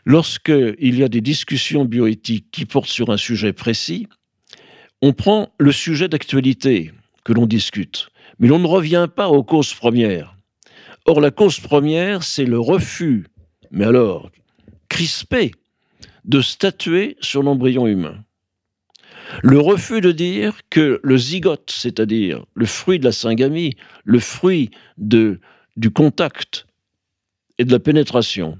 [0.09, 4.07] Lorsqu'il y a des discussions bioéthiques qui portent sur un sujet précis,
[5.03, 6.91] on prend le sujet d'actualité
[7.23, 10.35] que l'on discute, mais l'on ne revient pas aux causes premières.
[11.05, 13.27] Or, la cause première, c'est le refus,
[13.69, 14.31] mais alors
[14.89, 15.51] crispé,
[16.25, 18.17] de statuer sur l'embryon humain.
[19.43, 24.71] Le refus de dire que le zygote, c'est-à-dire le fruit de la syngamie, le fruit
[24.97, 26.65] du contact
[27.59, 28.57] et de la pénétration,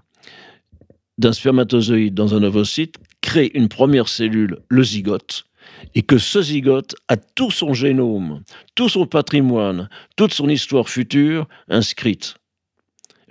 [1.19, 5.45] d'un spermatozoïde dans un ovocyte crée une première cellule, le zygote,
[5.93, 8.41] et que ce zygote a tout son génome,
[8.73, 12.35] tout son patrimoine, toute son histoire future inscrite.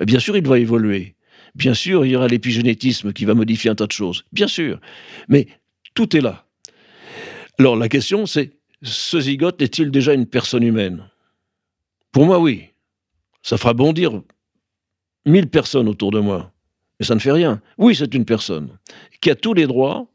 [0.05, 1.15] bien sûr, il va évoluer.
[1.55, 4.23] Bien sûr, il y aura l'épigénétisme qui va modifier un tas de choses.
[4.33, 4.79] Bien sûr.
[5.29, 5.49] Mais
[5.95, 6.45] tout est là.
[7.59, 11.09] Alors la question, c'est, ce zygote est-il déjà une personne humaine?
[12.13, 12.67] Pour moi, oui.
[13.43, 14.23] Ça fera bondir
[15.25, 16.53] mille personnes autour de moi.
[16.99, 17.61] Mais ça ne fait rien.
[17.77, 18.79] Oui, c'est une personne
[19.21, 20.07] qui a tous les droits,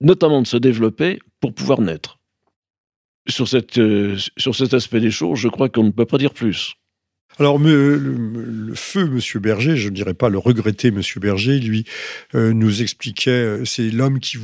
[0.00, 2.18] notamment de se développer, pour pouvoir naître.
[3.28, 6.32] Sur, cette, euh, sur cet aspect des choses, je crois qu'on ne peut pas dire
[6.32, 6.74] plus.
[7.38, 11.84] Alors, le, feu, Monsieur Berger, je ne dirais pas le regretter, Monsieur Berger, lui
[12.34, 14.38] euh, nous expliquait, euh, c'est l'homme qui,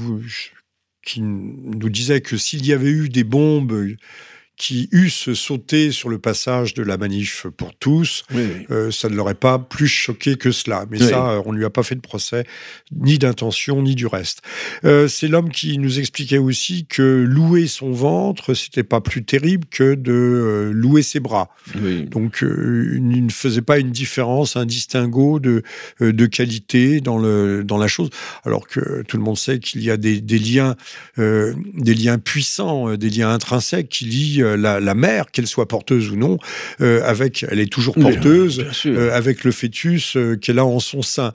[1.20, 3.96] nous disait que s'il y avait eu des bombes
[4.56, 8.22] qui eussent sauté sur le passage de la manif pour tous,
[8.70, 10.86] euh, ça ne l'aurait pas plus choqué que cela.
[10.90, 12.44] Mais ça, euh, on ne lui a pas fait de procès,
[12.92, 14.42] ni d'intention, ni du reste.
[14.84, 19.66] Euh, c'est l'homme qui nous expliquait aussi que louer son ventre, c'était pas plus terrible
[19.68, 21.50] que de louer ses bras.
[21.74, 25.62] Donc, il ne faisait pas une différence, un distinguo de,
[26.00, 28.10] de qualité dans, le, dans la chose,
[28.44, 30.76] alors que tout le monde sait qu'il y a des, des liens,
[31.16, 36.16] des liens puissants, des liens intrinsèques qui lient euh, la, mère, qu'elle soit porteuse ou
[36.16, 36.38] non,
[36.80, 41.32] euh, avec, elle est toujours porteuse, euh, avec le fœtus qu'elle a en son sein.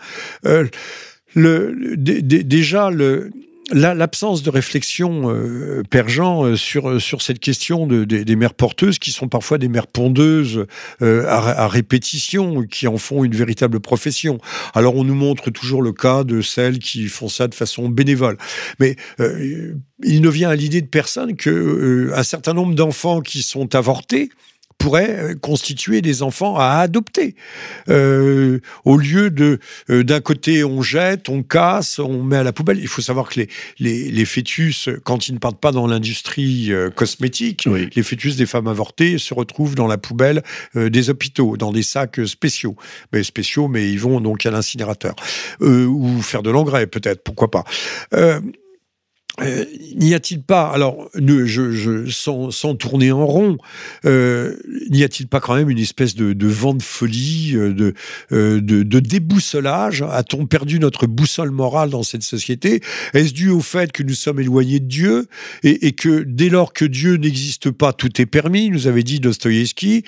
[1.35, 3.31] le, déjà, le,
[3.71, 9.11] l'absence de réflexion, euh, Père Jean, sur, sur cette question de, des mères porteuses, qui
[9.11, 10.65] sont parfois des mères pondeuses
[11.01, 14.39] à, répétition, qui en font une véritable profession.
[14.73, 18.37] Alors on nous montre toujours le cas de celles qui font ça de façon bénévole.
[18.79, 18.95] Mais
[20.03, 24.29] il ne vient à l'idée de personne que euh, certain nombre d'enfants qui sont avortés
[24.79, 27.35] pourraient euh, constituer des enfants à adopter.
[27.89, 32.79] Euh, au lieu de d'un côté on jette, on casse, on met à la poubelle.
[32.79, 36.71] Il faut savoir que les, les, les fœtus, quand ils ne partent pas dans l'industrie
[36.95, 40.41] cosmétique, les fœtus des femmes avortées se retrouvent dans la poubelle
[40.75, 42.75] des hôpitaux, dans des sacs spéciaux.
[43.11, 45.15] Mais spéciaux, mais ils vont donc à l'incinérateur.
[45.59, 47.65] ou faire de l'engrais peut-être, pourquoi pas.
[49.41, 53.57] Euh, n'y a-t-il pas, alors, ne, je, sans, sans, tourner en rond,
[54.05, 54.55] euh,
[54.89, 57.73] n'y a-t-il pas quand même une espèce de, vent de folie, euh,
[58.31, 62.81] de, de, déboussolage A-t-on perdu notre boussole morale dans cette société
[63.13, 65.27] Est-ce dû au fait que nous sommes éloignés de Dieu
[65.63, 70.03] et, que dès lors que Dieu n'existe pas, tout est permis Nous avait dit Dostoïevski.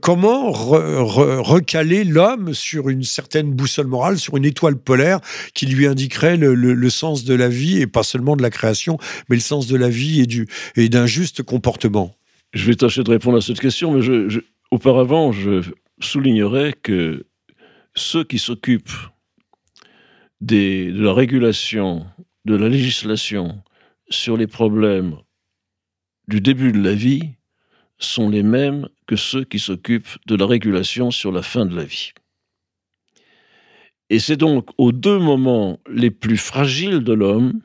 [0.00, 5.20] Comment recaler l'homme sur une certaine boussole morale, sur une étoile polaire
[5.52, 8.50] qui lui indiquerait le, le, le sens de la vie, et pas seulement de la
[8.50, 12.14] création, mais le sens de la vie et, et d'un juste comportement
[12.52, 15.62] Je vais tâcher de répondre à cette question, mais je, auparavant, je
[16.00, 17.26] soulignerai que
[17.94, 18.90] ceux qui s'occupent
[20.40, 22.06] de la régulation,
[22.44, 23.62] de la législation
[24.10, 25.16] sur les problèmes
[26.28, 27.30] du début de la vie
[27.98, 31.84] sont les mêmes que ceux qui s'occupent de la régulation sur la fin de la
[31.84, 32.12] vie.
[34.10, 37.60] Et c'est donc aux deux moments les plus fragiles de l'homme,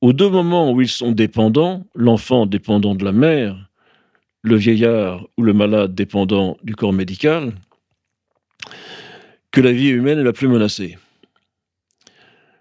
[0.00, 3.70] aux deux moments où ils sont dépendants, l'enfant dépendant de la mère,
[4.42, 7.54] le vieillard ou le malade dépendant du corps médical,
[9.50, 10.98] que la vie humaine est la plus menacée.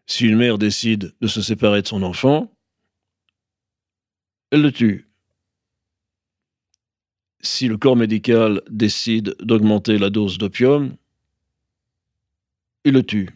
[0.07, 2.51] Si une mère décide de se séparer de son enfant,
[4.51, 5.09] elle le tue.
[7.41, 10.95] Si le corps médical décide d'augmenter la dose d'opium,
[12.85, 13.29] il le tue.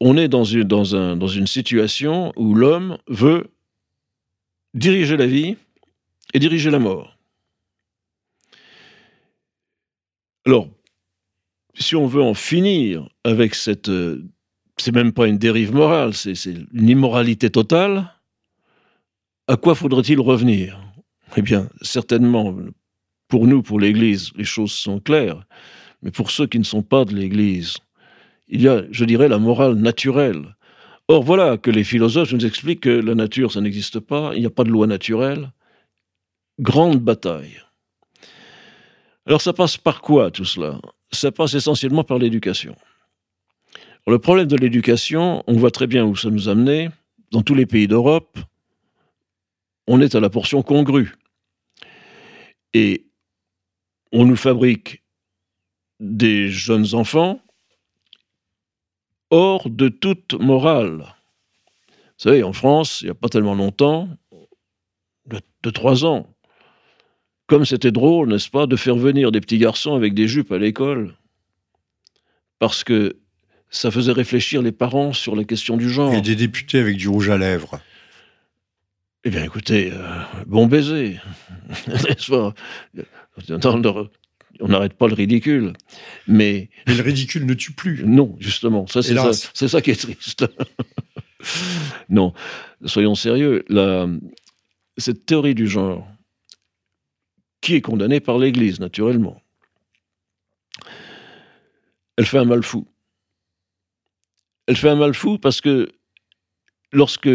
[0.00, 3.50] On est dans une, situation où l'homme veut
[4.74, 5.56] diriger la vie
[6.34, 7.16] et diriger la mort.
[10.46, 10.68] Alors,
[11.74, 13.88] si on veut en finir avec cette...
[13.88, 14.24] Euh,
[14.76, 18.14] c'est même pas une dérive morale, c'est une immoralité totale,
[19.48, 20.78] à quoi faudrait-il revenir?
[21.36, 22.56] Eh bien, certainement,
[23.26, 25.44] pour nous, pour l'Église, les choses sont claires,
[26.02, 27.78] mais pour ceux qui ne sont pas de l'Église,
[28.48, 30.56] il y a, je dirais, la morale naturelle.
[31.08, 34.46] Or, voilà que les philosophes nous expliquent que la nature, ça n'existe pas, il n'y
[34.46, 35.52] a pas de loi naturelle.
[36.60, 37.62] Grande bataille.
[39.26, 40.80] Alors, ça passe par quoi tout cela?
[41.10, 42.74] Ça passe essentiellement par l'éducation.
[44.06, 46.88] Le problème de l'éducation, on voit très bien où ça nous a mené.
[47.30, 48.38] Dans tous les pays d'Europe,
[49.86, 51.14] on est à la portion congrue.
[52.72, 53.04] Et
[54.12, 55.02] on nous fabrique
[56.00, 57.40] des jeunes enfants
[59.30, 60.98] hors de toute morale.
[60.98, 64.08] Vous savez, en France, il n'y a pas tellement longtemps,
[65.62, 66.34] de, trois ans,
[67.46, 70.58] comme c'était drôle, n'est-ce pas, de faire venir des petits garçons avec des jupes à
[70.58, 71.14] l'école,
[72.58, 73.18] parce que
[73.70, 76.14] ça faisait réfléchir les parents sur la question du genre.
[76.14, 77.80] Et des députés avec du rouge à lèvres.
[79.24, 81.18] Eh bien, écoutez, euh, bon baiser.
[84.60, 85.72] on n'arrête pas le ridicule.
[86.26, 88.04] Mais, le ridicule ne tue plus.
[88.04, 88.86] Non, justement.
[88.86, 90.46] Ça, c'est, ça, ça, qui est triste.
[92.08, 92.32] non,
[92.84, 93.64] soyons sérieux.
[93.68, 94.06] La,
[94.96, 96.06] cette théorie du genre,
[97.60, 99.40] qui est condamnée par l'Église, naturellement,
[102.16, 102.86] elle fait un mal fou.
[104.66, 105.88] Elle fait un mal fou parce que
[106.92, 107.30] lorsque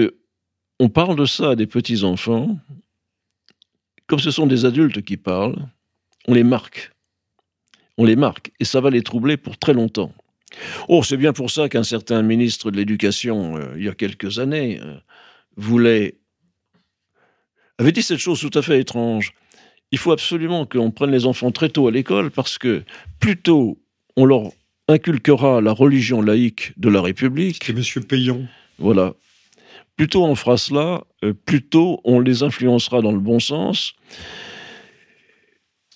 [0.79, 2.57] on parle de ça à des petits-enfants,
[4.07, 5.69] comme ce sont des adultes qui parlent,
[6.27, 6.92] on les marque
[7.97, 10.12] on les marque, et ça va les troubler pour très longtemps.
[10.88, 14.39] Oh, c'est bien pour ça qu'un certain ministre de l'Éducation, euh, il y a quelques
[14.39, 14.97] années, euh,
[15.58, 16.15] voulait
[17.79, 19.34] avait dit cette chose tout à fait étrange.
[19.91, 22.84] Il faut absolument qu'on prenne les enfants très tôt à l'école parce que
[23.19, 23.79] plus tôt
[24.15, 24.51] on leur
[24.88, 27.63] inculquera la religion laïque de la République.
[27.65, 28.47] C'est Monsieur Payon.
[28.79, 29.13] Voilà.
[29.97, 33.93] Plus tôt on fera cela, euh, plus tôt on les influencera dans le bon sens.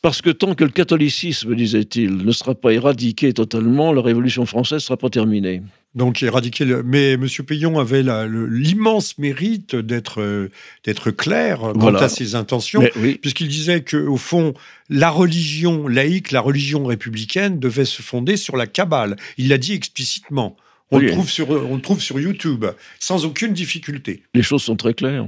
[0.08, 4.76] Parce que tant que le catholicisme, disait-il, ne sera pas éradiqué totalement, la Révolution française
[4.76, 5.62] ne sera pas terminée.
[5.96, 6.64] Donc éradiquer.
[6.86, 7.28] Mais M.
[7.46, 8.06] Payon avait
[8.50, 10.50] l'immense mérite d'être euh,
[10.86, 12.82] d'être clair quant à ses intentions,
[13.22, 14.54] puisqu'il disait que au fond,
[14.90, 19.18] la religion laïque, la religion républicaine, devait se fonder sur la cabale.
[19.38, 20.56] Il l'a dit explicitement.
[20.90, 22.66] On, le trouve sur, on le trouve sur YouTube,
[22.98, 24.24] sans aucune difficulté.
[24.34, 25.28] Les choses sont très claires.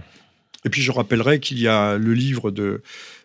[0.66, 2.82] Et puis je rappellerai qu'il y a le livre de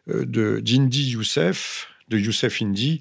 [0.06, 3.00] de d'Indy Youssef, de Youssef Indy,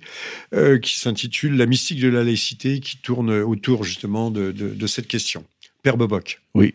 [0.53, 5.43] euh, qui s'intitule La mystique de la laïcité, qui tourne autour justement de, cette question.
[5.81, 6.41] Père Boboc.
[6.53, 6.73] Oui.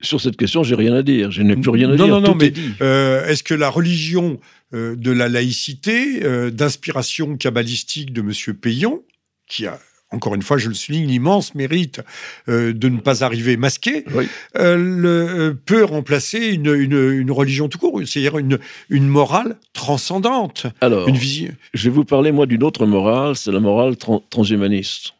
[0.00, 1.30] Sur cette question, j'ai rien à dire.
[1.30, 2.06] Je n'ai plus rien à dire.
[2.06, 4.38] Non, non, mais euh, est-ce que la religion
[4.72, 8.54] de la laïcité, d'inspiration kabbalistique de M.
[8.56, 9.04] Payon,
[9.46, 9.78] qui a
[10.14, 12.00] encore une fois, je le souligne, l'immense mérite
[12.48, 14.24] euh, de ne pas arriver masqué, euh,
[14.56, 20.66] euh, peut remplacer une, religion tout court, c'est-à-dire une, une morale transcendante.
[20.80, 21.52] Alors, une vision.
[21.74, 23.96] je vais vous parler, moi, d'une autre morale, c'est la morale
[24.30, 25.14] transhumaniste.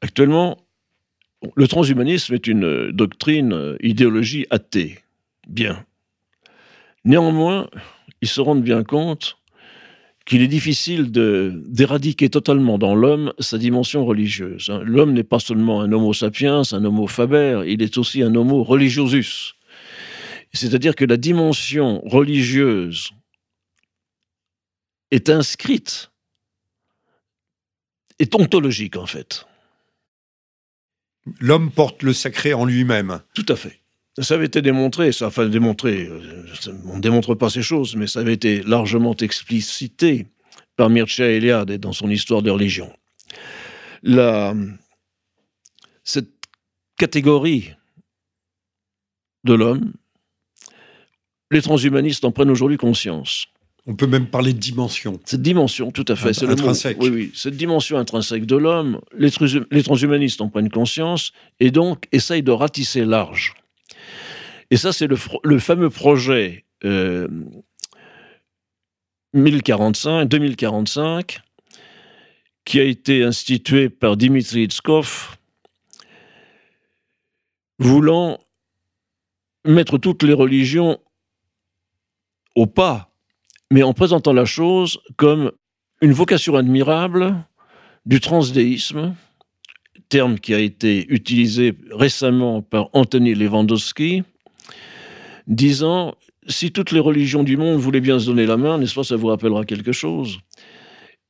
[0.00, 0.58] Actuellement,
[1.54, 5.00] le transhumanisme est une doctrine, idéologie athée.
[5.48, 5.84] Bien.
[7.04, 7.68] Néanmoins,
[8.20, 9.38] ils se rendent bien compte
[10.26, 14.68] qu'il est difficile d'éradiquer totalement dans l'homme sa dimension religieuse.
[14.68, 14.82] Hein.
[14.84, 18.64] L'homme n'est pas seulement un homo sapiens, un homo faber, il est aussi un homo
[18.64, 19.54] religiosus.
[20.52, 23.12] C'est-à-dire que la dimension religieuse
[25.12, 26.10] est inscrite,
[28.18, 29.46] est ontologique en fait.
[31.40, 33.20] L'homme porte le sacré en lui-même.
[33.34, 33.80] Tout à fait.
[34.18, 36.20] Ça avait été démontré, ça, enfin démontré, euh,
[36.86, 40.26] on ne démontre pas ces choses, mais ça avait été largement explicité
[40.76, 42.90] par Mircea Eliade dans son histoire de religion.
[44.02, 44.54] La,
[46.02, 46.30] cette
[46.96, 47.72] catégorie
[49.44, 49.92] de l'homme,
[51.50, 53.46] les transhumanistes en prennent aujourd'hui conscience.
[53.86, 55.20] On peut même parler de dimension.
[55.24, 56.32] Cette dimension, tout à fait.
[56.32, 56.96] C'est intrinsèque.
[57.00, 57.30] Oui, oui.
[57.34, 59.30] Cette dimension intrinsèque de l'homme, les,
[59.70, 63.54] les, transhumanistes en prennent conscience et donc essayent de ratisser large.
[64.70, 65.16] Et ça, c'est le,
[65.58, 66.64] fameux projet
[69.32, 71.40] 1045, euh, 2045,
[72.64, 75.36] qui a été institué par Dimitri Itzkov,
[77.78, 78.40] voulant
[79.64, 80.98] mettre toutes les religions
[82.54, 83.12] au pas,
[83.70, 85.52] mais en présentant la chose comme
[86.00, 87.36] une vocation admirable
[88.04, 89.14] du transdéisme,
[90.08, 94.22] terme qui a été utilisé récemment par Anthony Lewandowski,
[95.46, 96.14] disant
[96.48, 99.16] si toutes les religions du monde voulaient bien se donner la main, n'est-ce pas, ça
[99.16, 100.38] vous rappellera quelque chose,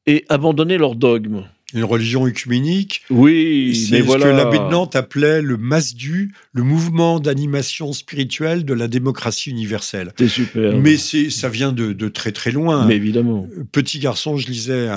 [0.07, 1.45] et abandonner leurs dogmes
[1.75, 3.03] une religion œcuménique.
[3.11, 8.73] Oui, c'est ce que l'abbé de Nantes appelait le MASDU, le mouvement d'animation spirituelle de
[8.73, 10.13] la démocratie universelle.
[10.17, 10.77] C'est super.
[10.79, 12.87] Mais c'est, ça vient de, très très loin.
[12.87, 13.49] Mais évidemment.
[13.73, 14.89] Petit garçon, je lisais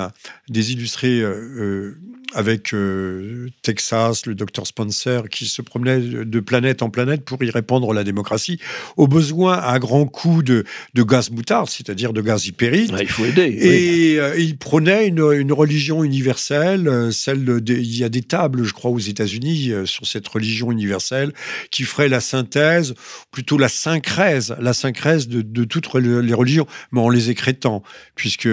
[0.48, 1.98] des illustrés euh, euh,
[2.32, 7.50] avec euh, Texas, le docteur Spencer, qui se promenait de planète en planète pour y
[7.50, 8.58] répandre la démocratie,
[8.96, 10.64] au besoin à grand coup de,
[10.96, 12.92] gaz moutarde, c'est-à-dire de gaz hypérite.
[13.00, 13.56] il faut aider.
[13.60, 18.64] Et euh, il prônait une, religion universelle, euh, celle de, il y a des tables,
[18.64, 21.32] je crois, aux États-Unis sur cette religion universelle
[21.70, 22.94] qui ferait la synthèse,
[23.30, 27.82] plutôt la syncrèse, la syncrèse de, toutes les religions, mais en les écrétant,
[28.14, 28.48] puisque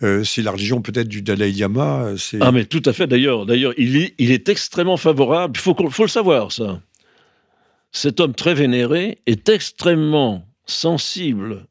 [0.00, 2.14] c'est la religion peut-être du Dalai Lama.
[2.40, 3.06] Ah mais tout tout à fait.
[3.06, 5.54] D'ailleurs, d'ailleurs, il, est extrêmement favorable.
[5.56, 6.80] Il faut, faut le savoir, ça.
[7.90, 11.66] Cet homme très vénéré est extrêmement sensible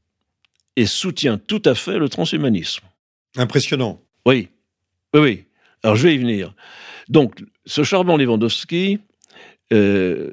[0.75, 2.85] et soutient tout à fait le transhumanisme.
[3.35, 4.01] Impressionnant.
[4.25, 4.49] Oui,
[5.13, 5.43] oui, oui.
[5.83, 6.53] Alors je vais y venir.
[7.07, 8.99] Donc, ce charmant Lewandowski
[9.71, 10.31] euh,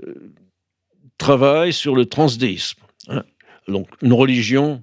[1.19, 2.81] travaille sur le transdéisme.
[3.09, 3.25] Hein.
[3.69, 4.83] Donc, une religion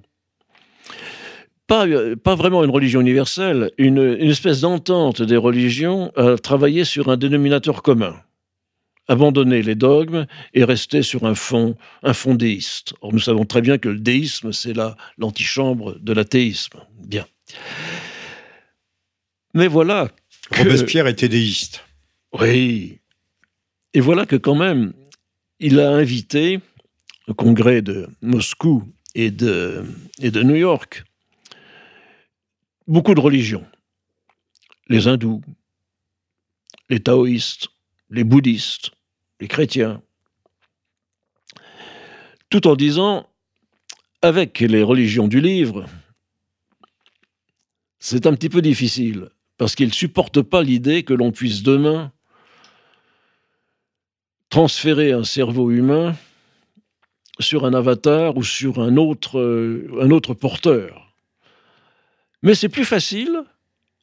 [2.22, 7.82] pas, vraiment une religion universelle, une, espèce d'entente des religions à travailler sur un dénominateur
[7.82, 8.16] commun
[9.08, 12.94] abandonner les dogmes et rester sur un fond, un fond déiste.
[13.00, 14.74] Or, nous savons très bien que le déisme, c'est
[15.18, 16.78] l'antichambre de l'athéisme.
[17.04, 17.26] Bien.
[19.54, 20.08] Mais voilà.
[20.56, 21.84] Robespierre était déiste.
[22.32, 23.00] Oui.
[23.92, 24.92] Et voilà que quand même,
[25.58, 26.60] il a invité
[27.26, 28.84] au congrès de Moscou
[29.16, 29.84] et de,
[30.20, 31.04] et de New York
[32.86, 33.66] beaucoup de religions.
[34.88, 35.42] Les hindous,
[36.88, 37.68] les taoïstes,
[38.10, 38.90] les bouddhistes,
[39.40, 40.02] les chrétiens.
[42.50, 43.28] Tout en disant,
[44.20, 45.86] avec les religions du livre,
[47.98, 52.12] c'est un petit peu difficile, parce qu'ils ne supportent pas l'idée que l'on puisse demain
[54.50, 56.14] transférer un cerveau humain
[57.40, 59.40] sur un avatar ou sur un autre,
[60.10, 61.11] autre porteur.
[62.42, 63.44] Mais c'est plus facile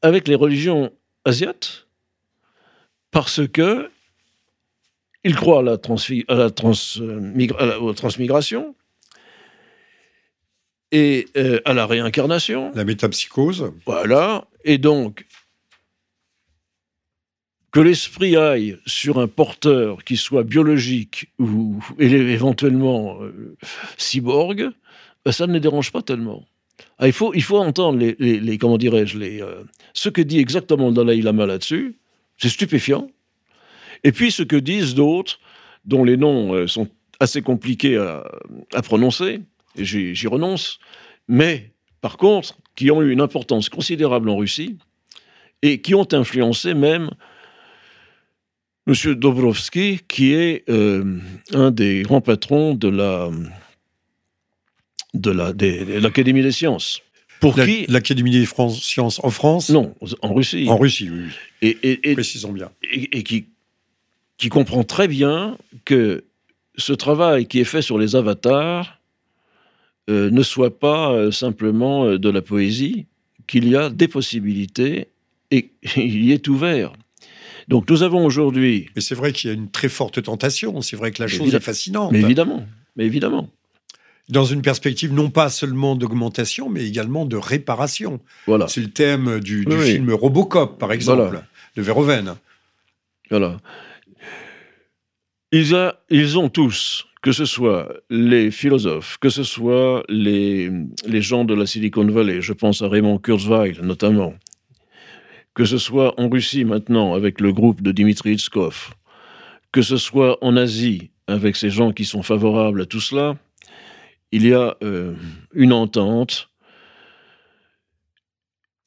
[0.02, 0.92] avec les religions
[1.26, 1.88] asiates
[3.12, 3.90] parce que
[5.24, 5.78] ils croient à la,
[6.30, 6.50] à la,
[7.94, 8.76] transmigration
[10.92, 12.72] et euh, à la réincarnation.
[12.74, 13.74] La métapsychose.
[13.86, 14.48] Voilà.
[14.64, 15.26] Et donc,
[17.72, 23.58] que l'esprit aille sur un porteur qui soit biologique ou éventuellement euh,
[23.98, 24.70] cyborg,
[25.26, 26.46] ben, ça ne les dérange pas tellement.
[26.98, 29.64] Ah, il, faut, il faut entendre les, les, comment dirais-je, les, euh,
[29.94, 31.96] ce que dit exactement le Dalai Lama là-dessus.
[32.38, 33.10] C'est stupéfiant.
[34.04, 35.40] Et puis ce que disent d'autres,
[35.86, 36.88] dont les noms euh, sont
[37.20, 38.24] assez compliqués à,
[38.74, 39.42] à prononcer,
[39.78, 40.80] j'y renonce,
[41.28, 41.72] mais
[42.02, 44.78] par contre, qui ont eu une importance considérable en Russie
[45.62, 47.10] et qui ont influencé même
[48.88, 49.14] M.
[49.16, 51.20] Dobrovsky, qui est euh,
[51.54, 53.30] un des grands patrons de la
[55.14, 57.02] de l'Académie des sciences.
[57.40, 60.66] Pour qui L'Académie des sciences en France Non, en Russie.
[60.68, 61.30] En Russie, oui.
[61.62, 62.70] Et, Précisons bien.
[62.92, 63.46] Et, qui,
[64.38, 66.26] qui comprend très bien que
[66.78, 69.00] ce travail qui est fait sur les avatars
[70.10, 73.06] euh, ne soit pas euh, simplement euh, de la poésie,
[73.48, 75.08] qu'il y a des possibilités
[75.52, 76.94] et il y est ouvert.
[77.68, 78.90] Donc nous avons aujourd'hui.
[78.96, 80.82] Mais c'est vrai qu'il y a une très forte tentation.
[80.82, 82.12] C'est vrai que la chose est fascinante.
[82.12, 83.50] Mais évidemment, mais évidemment
[84.30, 88.20] dans une perspective non pas seulement d'augmentation, mais également de réparation.
[88.46, 88.68] Voilà.
[88.68, 91.42] C'est le thème du, film Robocop, par exemple,
[91.76, 92.36] de Verhoeven.
[93.30, 93.58] Voilà.
[95.52, 95.76] Ils,
[96.12, 100.72] ils, ont tous, que ce soit les philosophes, que ce soit les,
[101.08, 104.36] les gens de la Silicon Valley, je pense à Raymond Kurzweil notamment,
[105.56, 108.94] que ce soit en Russie maintenant avec le groupe de Dimitri Itzkov,
[109.72, 113.36] que ce soit en Asie avec ces gens qui sont favorables à tout cela,
[114.32, 115.14] il y a euh,
[115.54, 116.50] une entente.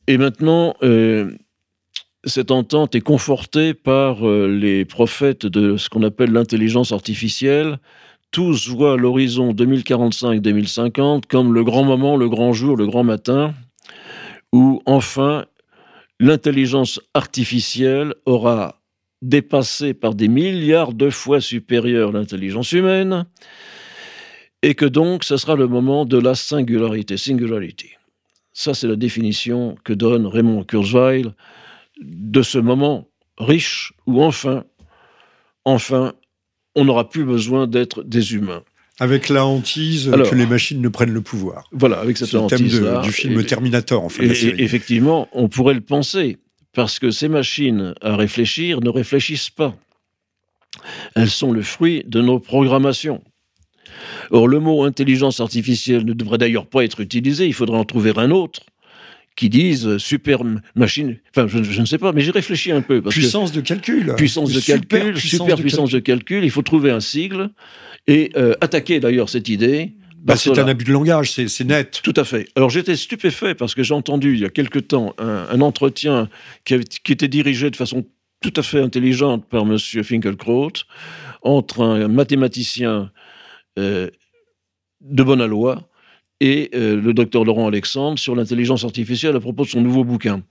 [0.06, 1.32] Et maintenant, euh,
[2.24, 7.78] cette entente est confortée par euh, les prophètes de ce qu'on appelle l'intelligence artificielle.
[8.30, 13.54] Tous voient l'horizon 2045-2050 comme le grand moment, le grand jour, le grand matin,
[14.52, 15.44] où enfin
[16.18, 18.80] l'intelligence artificielle aura
[19.20, 23.26] dépassé par des milliards de fois supérieure l'intelligence humaine,
[24.62, 27.90] et que donc ce sera le moment de la singularité, singularity.
[28.52, 31.32] Ça, c'est la définition que donne Raymond Kurzweil
[32.00, 33.08] de ce moment
[33.38, 34.64] riche où enfin,
[35.64, 36.12] enfin,
[36.74, 38.62] on n'aura plus besoin d'être des humains.
[39.00, 41.64] Avec la hantise que les machines ne prennent le pouvoir.
[41.72, 42.80] Voilà, avec cette hantise.
[42.80, 44.26] le thème du film Terminator, en fait.
[44.26, 46.38] Et, effectivement, on pourrait le penser,
[46.72, 49.74] parce que ces machines à réfléchir ne réfléchissent pas.
[51.16, 53.22] Elles sont le fruit de nos programmations.
[54.30, 58.12] Or, le mot intelligence artificielle ne devrait d'ailleurs pas être utilisé, il faudrait en trouver
[58.16, 58.60] un autre
[59.36, 60.40] qui dise euh, super
[60.74, 61.16] machine.
[61.34, 63.00] Enfin, je, ne sais pas, mais j'ai réfléchi un peu.
[63.02, 64.14] puissance de calcul.
[64.16, 66.44] Puissance de calcul, super puissance de calcul.
[66.44, 67.50] Il faut trouver un sigle
[68.06, 69.92] et euh, attaquer d'ailleurs cette idée.
[70.22, 72.00] Bah, c'est un abus de langage, c'est net.
[72.02, 72.46] Tout à fait.
[72.54, 76.28] Alors j'étais stupéfait parce que j'ai entendu il y a quelque temps un, entretien
[76.64, 78.04] qui, qui, était dirigé de façon
[78.40, 79.78] tout à fait intelligente par M.
[79.78, 80.72] Finkelkraut
[81.42, 83.10] entre un mathématicien
[83.78, 84.10] euh,
[85.00, 85.88] de Bonalois
[86.40, 90.42] et euh, le docteur Laurent Alexandre sur l'intelligence artificielle à propos de son nouveau bouquin.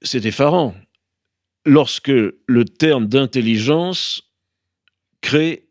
[0.00, 0.74] C'est effarant.
[1.64, 4.32] Lorsque le terme d'intelligence
[5.20, 5.68] crée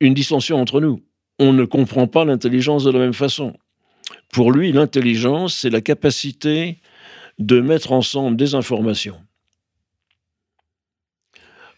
[0.00, 1.02] une dissension entre nous,
[1.38, 3.54] on ne comprend pas l'intelligence de la même façon.
[4.32, 6.80] Pour lui, l'intelligence, c'est la capacité
[7.38, 9.20] de mettre ensemble des informations.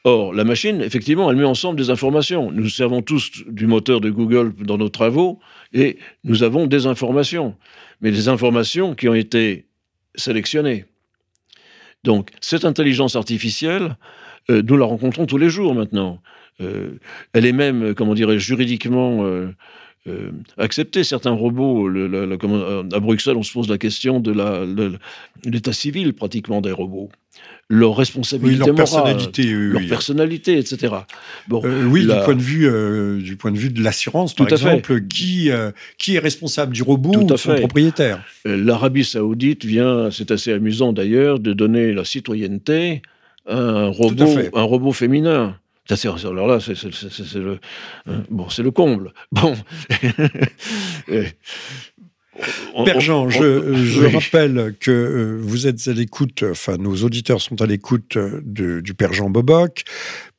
[0.04, 2.50] Or, la machine, effectivement, elle met ensemble des informations.
[2.50, 5.38] Nous servons tous du moteur de Google dans nos travaux
[5.74, 7.54] et nous avons des informations.
[8.00, 9.66] Mais des informations qui ont été
[10.14, 10.86] sélectionnées.
[12.02, 13.96] Donc, cette intelligence artificielle,
[14.50, 16.22] euh, nous la rencontrons tous les jours maintenant.
[16.62, 16.98] Euh,
[17.34, 19.52] elle est même, comment dirais juridiquement euh,
[20.56, 21.04] acceptée.
[21.04, 24.32] Certains robots, à Bruxelles, on se pose la question de
[25.44, 27.10] l'état civil pratiquement des robots
[27.70, 30.94] leur responsabilité leur personnalité, leur personnalité, etc.
[31.46, 34.48] Bon, euh, oui, du point de vue euh, du point de vue de l'assurance, par
[34.48, 38.24] exemple, qui euh, qui est responsable du robot ou son propriétaire?
[38.44, 43.02] L'Arabie Saoudite vient, c'est assez amusant d'ailleurs, de donner la citoyenneté
[43.46, 45.56] à un robot, un robot féminin.
[46.24, 46.74] Alors là, c'est
[47.34, 47.58] le,
[48.30, 49.12] bon, c'est le comble.
[49.32, 49.54] Bon,
[52.84, 57.66] Père Jean, je, rappelle que euh, vous êtes à l'écoute, enfin nos auditeurs sont à
[57.66, 59.84] l'écoute euh, du Père Jean Boboc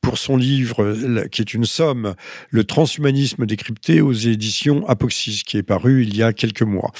[0.00, 0.96] pour son livre
[1.30, 2.14] qui est une somme,
[2.50, 6.90] Le transhumanisme décrypté aux éditions Apoxis, qui est paru il y a quelques mois.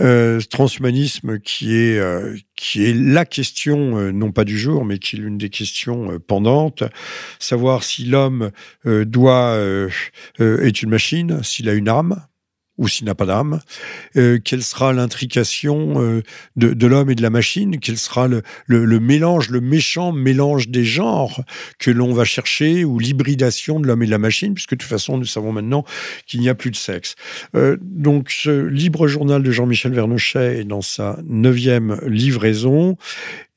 [0.00, 2.02] Euh, transhumanisme qui est,
[2.56, 6.82] qui est la question, non pas du jour, mais qui est l'une des questions pendantes,
[7.38, 8.50] savoir si l'homme
[8.84, 9.56] doit
[10.40, 12.20] est une machine, s'il a une âme,
[12.80, 13.60] ou s'il n'a pas d'âme,
[14.16, 16.22] euh, quelle sera l'intrication euh,
[16.56, 18.42] de, l'homme et de la machine, quel sera le,
[18.98, 21.44] mélange, le méchant mélange des genres
[21.78, 24.88] que l'on va chercher, ou l'hybridation de l'homme et de la machine, puisque de toute
[24.88, 25.84] façon, nous savons maintenant
[26.26, 27.16] qu'il n'y a plus de sexe.
[27.54, 32.96] Euh, donc, ce libre journal de Jean-Michel Vernochet est dans sa neuvième livraison,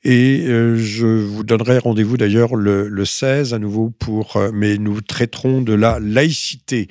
[0.04, 4.76] et euh, je vous donnerai rendez-vous d'ailleurs le, le, 16 à nouveau pour, euh, mais
[4.76, 6.88] nous traiterons de la laïcité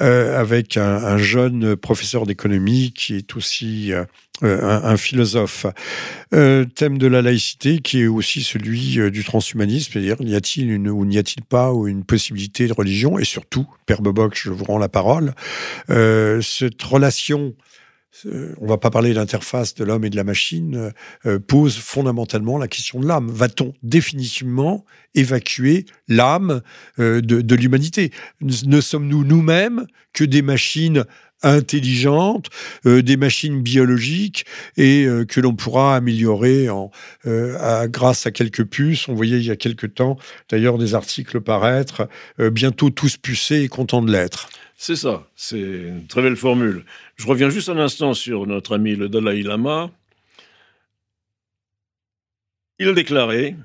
[0.00, 4.04] euh, avec un, un, jeune professeur d'économie qui est aussi euh,
[4.40, 5.66] un, philosophe.
[6.30, 11.04] thème de la laïcité qui est aussi celui du transhumanisme, c'est-à-dire y a-t-il une ou
[11.04, 13.18] n'y a-t-il pas une possibilité de religion?
[13.18, 15.34] Et surtout, Père Boboc, je vous rends la parole,
[15.88, 17.52] cette relation euh,
[18.60, 20.90] on va pas parler d'interface de l'homme et de la machine, euh,
[21.26, 23.28] euh, pose fondamentalement la question de l'âme.
[23.30, 26.62] Va-t-on définitivement évacuer l'âme
[26.98, 28.12] de, l'humanité?
[28.40, 31.04] Ne sommes-nous nous-mêmes que des machines
[31.42, 32.48] intelligentes,
[32.84, 34.44] des machines biologiques
[34.76, 36.68] et que l'on pourra améliorer
[37.84, 39.08] grâce à quelques puces?
[39.08, 40.18] On voyait il y a quelques temps
[40.50, 42.08] d'ailleurs des articles paraître,
[42.38, 44.48] bientôt tous pucés et contents de l'être.
[44.80, 46.84] C'est ça, c'est une très belle formule.
[47.16, 49.90] Je reviens juste un instant sur notre ami le Dalai Lama.
[52.78, 53.56] Il a déclaré,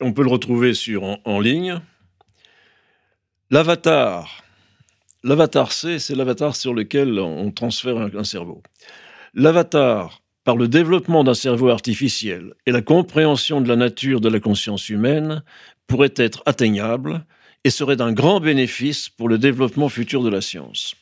[0.00, 1.80] on peut le retrouver sur, en, ligne,
[3.50, 4.42] l'avatar,
[5.22, 8.64] l'avatar C, c'est l'avatar sur lequel on transfère un cerveau.
[9.32, 14.40] L'avatar, par le développement d'un cerveau artificiel et la compréhension de la nature de la
[14.40, 15.44] conscience humaine,
[15.86, 17.24] pourrait être atteignable
[17.64, 20.94] et serait d'un grand bénéfice pour le développement futur de la science.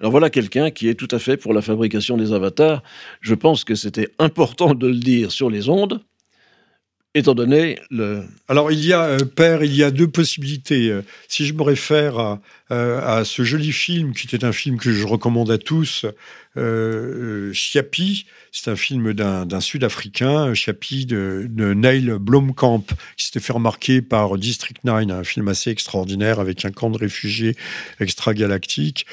[0.00, 2.82] Alors voilà quelqu'un qui est tout à fait pour la fabrication des avatars.
[3.20, 6.00] Je pense que c'était important de le dire sur les ondes,
[7.14, 8.24] étant donné le...
[8.48, 10.90] Alors il y a, euh, Père, il y a deux possibilités.
[10.90, 12.40] Euh, si je me réfère à,
[12.70, 16.06] euh, à, ce joli film, qui était un film que je recommande à tous,
[16.56, 17.52] euh,
[18.52, 22.84] c'est un film d'un Sud-Africain, Chiapi de, de, Neil Blomkamp,
[23.16, 26.98] qui s'était fait remarquer par District 9, un film assez extraordinaire avec un camp de
[26.98, 27.56] réfugiés
[28.00, 29.06] extragalactique.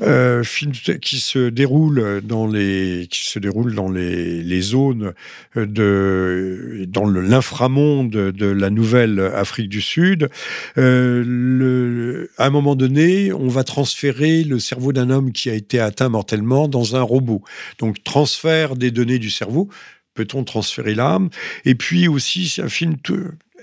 [0.00, 5.12] Euh, film qui se déroule dans les, qui se déroule dans les, les zones
[5.56, 10.28] de, dans l'inframonde de la nouvelle Afrique du Sud.
[10.78, 15.80] Euh, à un moment donné, on va transférer le cerveau d'un homme qui a été
[15.80, 17.42] atteint mortellement dans un robot.
[17.78, 19.68] Donc, transfert des données du cerveau.
[20.14, 21.30] Peut-on transférer l'âme?
[21.64, 22.96] Et puis aussi, c'est un film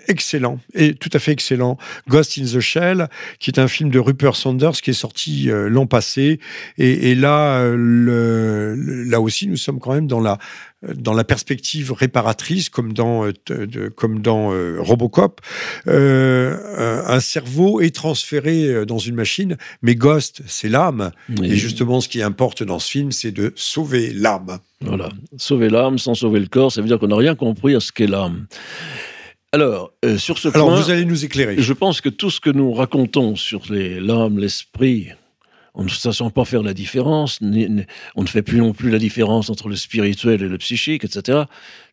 [0.08, 1.78] excellent, et tout à fait excellent,
[2.08, 3.08] Ghost in the Shell,
[3.40, 6.40] qui est un film de Rupert Sanders qui est sorti euh, l'an passé.
[6.78, 8.76] Et, là, euh, le,
[9.06, 10.38] là aussi, nous sommes quand même dans la,
[10.96, 15.42] dans la perspective réparatrice, comme dans, euh, de, comme dans Robocop.
[15.86, 21.12] un cerveau est transféré dans une machine, mais Ghost, c'est l'âme.
[21.44, 24.60] Et justement, ce qui importe dans ce film, c'est de sauver l'âme.
[24.82, 27.82] Voilà, sauver l'âme sans sauver le corps, ça veut dire qu'on n'a rien compris à
[27.82, 28.48] ce qu'est l'âme.
[29.52, 31.56] Alors, euh, sur ce Alors, vous allez nous éclairer.
[31.60, 35.08] Je pense que tout ce que nous racontons sur l'âme, l'esprit,
[35.74, 39.50] on ne sait pas faire la différence, on ne fait plus non plus la différence
[39.50, 41.44] entre le spirituel et le psychique, etc.,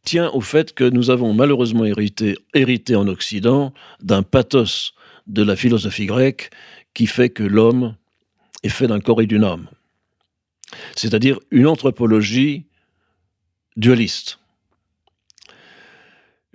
[0.04, 4.92] tient au fait que nous avons malheureusement hérité, hérité en Occident d'un pathos
[5.26, 6.50] de la philosophie grecque
[6.94, 7.96] qui fait que l'homme
[8.62, 9.68] est fait d'un corps et d'une âme.
[10.94, 12.64] C'est-à-dire une anthropologie
[13.76, 14.38] dualiste.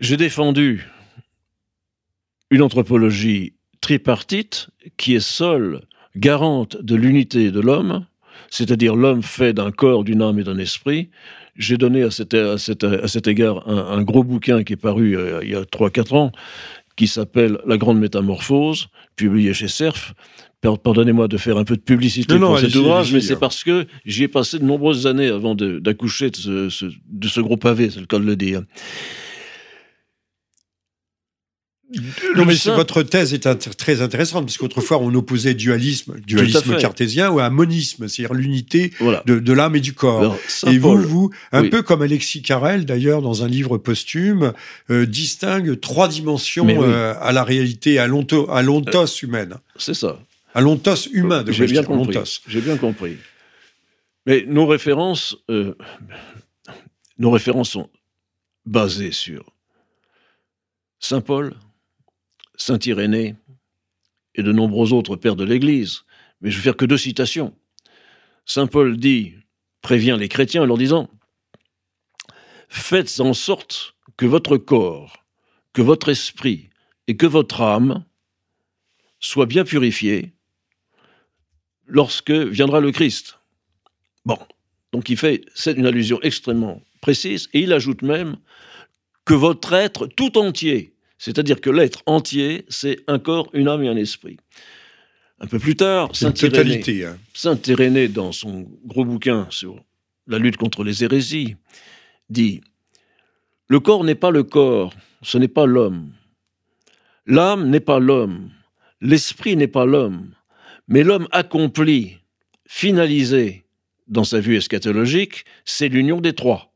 [0.01, 0.87] J'ai défendu
[2.49, 5.81] une anthropologie tripartite qui est seule
[6.15, 8.07] garante de l'unité de l'homme,
[8.49, 11.11] c'est-à-dire l'homme fait d'un corps, d'une âme et d'un esprit.
[11.55, 15.51] J'ai donné à cet, à cet, égard un, gros bouquin qui est paru euh, il
[15.51, 16.31] y a 3-4 ans,
[16.95, 20.15] qui s'appelle La Grande Métamorphose, publié chez Cerf.
[20.61, 24.23] Pardonnez-moi de faire un peu de publicité pour cet ouvrage, mais c'est parce que j'y
[24.23, 28.07] ai passé de nombreuses années avant d'accoucher de, ce, de ce gros pavé, c'est le
[28.07, 28.63] cas de le dire.
[32.35, 37.49] Non, mais votre thèse est très intéressante, puisqu'autrefois on opposait dualisme, dualisme cartésien, ou à
[37.49, 38.91] monisme, c'est-à-dire l'unité
[39.25, 40.37] de, l'âme et du corps.
[40.67, 44.53] et vous, vous, un peu comme Alexis Carrel, d'ailleurs, dans un livre posthume,
[44.89, 49.57] euh, distingue trois dimensions euh, à la réalité, à l'ontos euh, humaine.
[49.77, 50.19] C'est ça.
[50.53, 52.41] À l'ontos humain, de J'ai bien compris.
[52.47, 53.17] J'ai bien compris.
[54.25, 55.35] Mais nos références,
[57.17, 57.89] nos références sont
[58.65, 59.45] basées sur
[60.99, 61.55] Saint Paul,
[62.61, 63.35] Saint Irénée
[64.35, 66.03] et de nombreux autres pères de l'Église.
[66.41, 67.55] Mais je vais faire que deux citations.
[68.45, 69.33] Saint Paul dit,
[69.81, 71.09] prévient les chrétiens en leur disant
[72.69, 75.25] Faites en sorte que votre corps,
[75.73, 76.69] que votre esprit
[77.07, 78.05] et que votre âme
[79.19, 80.33] soient bien purifiés
[81.87, 83.39] lorsque viendra le Christ.
[84.23, 84.37] Bon,
[84.91, 88.37] donc il fait c'est une allusion extrêmement précise et il ajoute même
[89.25, 93.87] que votre être tout entier c'est-à-dire que l'être entier, c'est un corps, une âme et
[93.87, 94.37] un esprit.
[95.39, 97.19] Un peu plus tard, Saint Irénée, hein.
[97.35, 97.59] Saint
[98.11, 99.75] dans son gros bouquin sur
[100.25, 101.57] la lutte contre les hérésies,
[102.31, 102.61] dit
[103.67, 106.11] Le corps n'est pas le corps, ce n'est pas l'homme.
[107.27, 108.49] L'âme n'est pas l'homme,
[108.99, 110.33] l'esprit n'est pas l'homme,
[110.87, 112.17] mais l'homme accompli,
[112.67, 113.63] finalisé
[114.07, 116.73] dans sa vue eschatologique, c'est l'union des trois.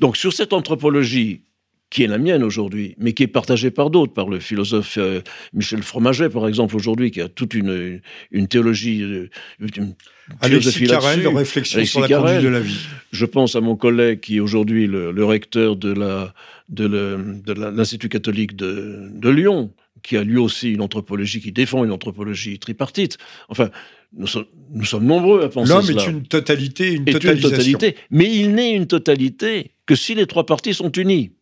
[0.00, 1.42] Donc sur cette anthropologie
[1.90, 5.20] qui est la mienne aujourd'hui, mais qui est partagée par d'autres, par le philosophe euh,
[5.52, 9.28] Michel Fromaget, par exemple, aujourd'hui, qui a toute une, une théologie, euh,
[9.60, 9.94] une
[10.40, 12.78] Alexis Carrel, de réflexion sur la conduite de la vie.
[13.10, 16.32] Je pense à mon collègue qui est aujourd'hui le, recteur de la
[16.68, 19.72] de l'Institut catholique de, de Lyon,
[20.04, 23.18] qui a lui aussi une anthropologie, qui défend une anthropologie tripartite.
[23.48, 23.70] Enfin,
[24.16, 27.48] nous, sommes, nous sommes nombreux à penser L'homme est une totalité, une totalisation.
[27.48, 31.32] Une totalité, mais il n'est une totalité que si les trois parties sont unies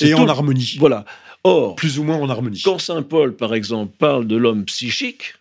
[0.00, 0.76] et en harmonie.
[0.78, 1.04] Voilà.
[1.44, 2.60] Or, plus ou moins en harmonie.
[2.62, 5.34] Quand saint Paul, par exemple, parle de l'homme psychique,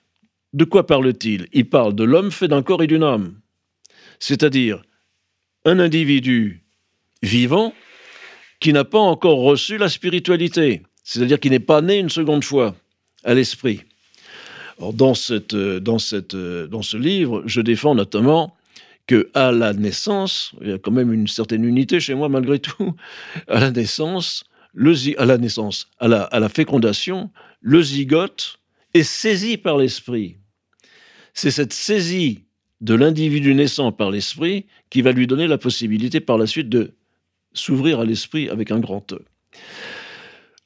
[0.54, 1.48] de quoi parle-t-il?
[1.54, 3.34] Il parle de l'homme fait d'un corps et d'une âme.
[4.20, 4.82] C'est-à-dire
[5.66, 6.64] un individu
[7.22, 7.74] vivant
[8.60, 12.76] qui n'a pas encore reçu la spiritualité, c'est-à-dire qui n'est pas né une seconde fois
[13.24, 13.82] à l'esprit.
[14.80, 18.56] dans, cette, dans, cette, dans ce livre, je défends notamment
[19.10, 22.60] que à la naissance, il y a quand même une certaine unité chez moi malgré
[22.70, 22.94] tout,
[23.48, 24.44] à la naissance,
[24.74, 28.60] le, à la naissance, à la, à la fécondation, le zygote
[28.94, 30.38] est saisi par l'esprit.
[31.34, 32.44] C'est cette saisie
[32.82, 36.92] de l'individu naissant par l'esprit qui va lui donner la possibilité par la suite de
[37.54, 39.26] s'ouvrir à l'esprit avec un grand E.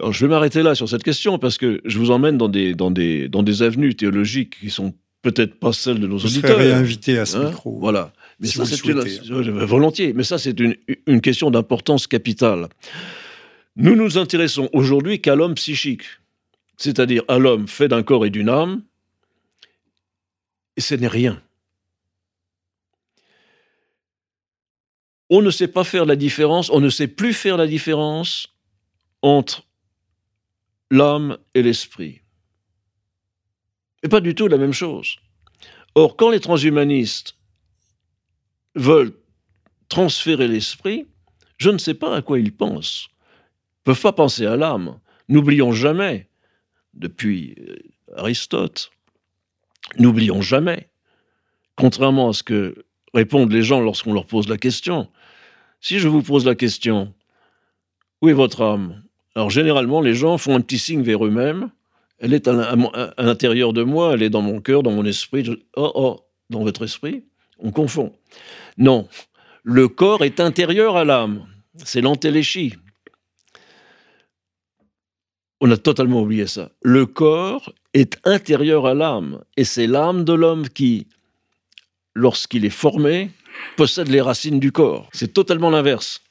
[0.02, 2.76] Alors je vais m'arrêter là sur cette question parce que je vous emmène dans des,
[2.76, 6.52] dans des, dans des avenues théologiques qui sont peut-être pas celle de nos Vous auditeurs.
[6.58, 7.80] serez réinvité à ce Hein, micro.
[7.80, 8.12] Voilà.
[8.40, 8.76] Mais Si ça, vous le
[9.08, 10.14] c'est une- euh, volontiers.
[10.14, 10.76] Mais ça, c'est une,
[11.08, 12.68] une question d'importance capitale.
[13.76, 16.04] Nous nous intéressons aujourd'hui qu'à l'homme psychique,
[16.78, 18.84] c'est-à-dire à l'homme fait d'un corps et d'une âme,
[20.78, 21.42] et ce n'est rien.
[25.30, 28.48] On ne sait pas faire la différence, on ne sait plus faire la différence
[29.22, 29.64] entre
[30.92, 32.22] l'âme et l'esprit.
[34.04, 35.16] Et pas du tout la même chose.
[35.96, 37.36] Or, quand les transhumanistes
[38.76, 39.14] veulent
[39.90, 41.06] transférer l'esprit,
[41.58, 43.08] je ne sais pas à quoi ils pensent.
[43.10, 45.00] Ils ne peuvent pas penser à l'âme.
[45.30, 46.30] N'oublions jamais,
[46.94, 47.76] depuis euh,
[48.18, 48.92] Aristote,
[49.98, 50.90] n'oublions jamais,
[51.76, 55.10] contrairement à ce que répondent les gens lorsqu'on leur pose la question,
[55.82, 57.14] si je vous pose la question,
[58.22, 59.04] où est votre âme?
[59.36, 61.72] Alors généralement, les gens font un petit signe vers eux-mêmes,
[62.20, 64.92] elle est à l'in- à à l'intérieur de moi, elle est dans mon cœur, dans
[64.92, 65.50] mon esprit.
[65.76, 66.20] Oh, oh,
[66.50, 67.26] dans votre esprit
[67.60, 68.14] On confond.
[68.78, 69.08] Non,
[69.64, 71.46] le corps est intérieur à l'âme.
[71.78, 72.74] C'est l'antéléchie.
[75.62, 76.72] On a totalement oublié ça.
[76.82, 79.44] Le corps est intérieur à l'âme.
[79.56, 81.08] Et c'est l'âme de l'homme qui,
[82.14, 83.32] lorsqu'il est formé,
[83.78, 85.08] possède les racines du corps.
[85.14, 86.22] C'est totalement l'inverse.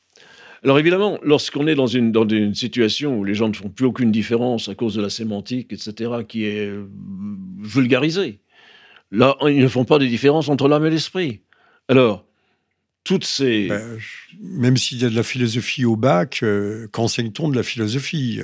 [0.64, 3.86] Alors évidemment, lorsqu'on est dans une, dans une situation où les gens ne font plus
[3.86, 6.86] aucune différence à cause de la sémantique, etc., qui est euh,
[7.58, 8.38] vulgarisée,
[9.12, 11.42] là, ils ne font pas de différence entre l'âme et l'esprit.
[11.88, 12.24] Alors,
[13.04, 13.68] toutes ces...
[13.68, 13.98] Ben,
[14.40, 18.40] même s'il y a de la philosophie au bac, euh, qu'enseigne-t-on de la philosophie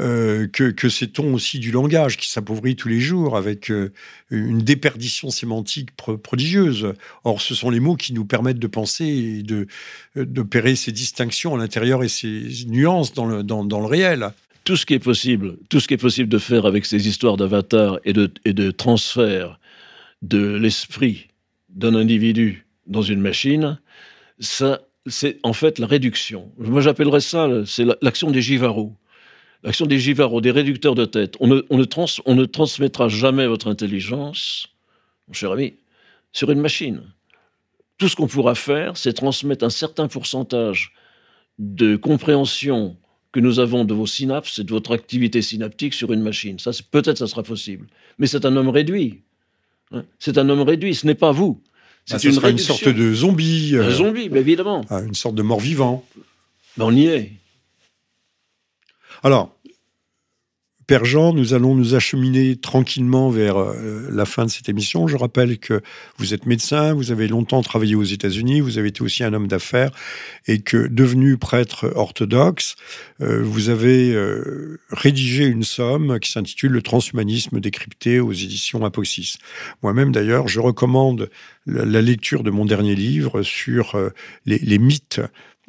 [0.00, 3.90] Euh, que, que sait-on aussi du langage qui s'appauvrit tous les jours avec euh,
[4.30, 6.94] une déperdition sémantique pro- prodigieuse?
[7.24, 9.66] Or, ce sont les mots qui nous permettent de penser et de
[10.14, 14.30] d'opérer ces distinctions à l'intérieur et ces nuances dans le, dans, dans le réel.
[14.68, 17.38] tout ce qui est possible, tout ce qui est possible de faire avec ces histoires
[17.38, 19.58] d'avatar et de, et de transfert
[20.22, 21.28] de l'esprit
[21.68, 23.78] d'un individu dans une machine,
[24.38, 26.52] ça, c'est en fait la réduction.
[26.58, 28.96] Moi, j'appellerais ça, c'est la- l'action des givarots.
[29.64, 31.36] L'action des givarots, des réducteurs de tête.
[31.40, 34.68] On ne, transmettra jamais votre intelligence,
[35.26, 35.74] mon cher ami,
[36.32, 37.02] sur une machine.
[37.98, 40.92] Tout ce qu'on pourra faire, c'est transmettre un certain pourcentage
[41.58, 42.96] de compréhension
[43.32, 46.58] que nous avons de vos synapses et de votre activité synaptique sur une machine.
[46.60, 47.88] Ça, peut-être ça sera possible.
[48.18, 49.22] Mais c'est un homme réduit.
[50.18, 51.62] C'est un homme réduit, ce n'est pas vous.
[52.04, 54.82] C'est Ah, ce une, sorte de zombie, Un euh, zombie, mais évidemment.
[54.88, 56.04] ah, une sorte de mort-vivant.
[56.76, 57.32] Mais on y est.
[59.22, 59.54] Alors,
[60.88, 65.06] Père Jean, nous allons nous acheminer tranquillement vers euh, la fin de cette émission.
[65.06, 65.82] Je rappelle que
[66.16, 69.48] vous êtes médecin, vous avez longtemps travaillé aux États-Unis, vous avez été aussi un homme
[69.48, 69.90] d'affaires
[70.46, 72.76] et que, devenu prêtre orthodoxe,
[73.20, 79.36] euh, vous avez euh, rédigé une somme qui s'intitule Le transhumanisme décrypté aux éditions Apoxis.
[79.82, 81.28] Moi-même, d'ailleurs, je recommande
[81.66, 83.94] la, lecture de mon dernier livre sur
[84.46, 85.20] les, mythes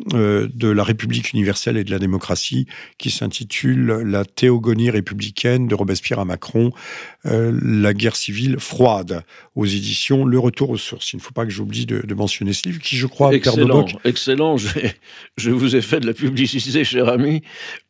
[0.08, 6.20] de la République universelle et de la démocratie, qui s'intitule La théogonie républicaine de Robespierre
[6.20, 6.72] à Macron,
[7.26, 9.24] euh, la guerre civile froide,
[9.56, 11.12] aux éditions Le Retour aux sources.
[11.14, 13.86] Il ne faut pas que j'oublie de, de mentionner ce livre, qui, je crois, excellent,
[14.06, 14.56] excellent.
[15.38, 17.42] Je, vous ai fait de la publicité, cher ami,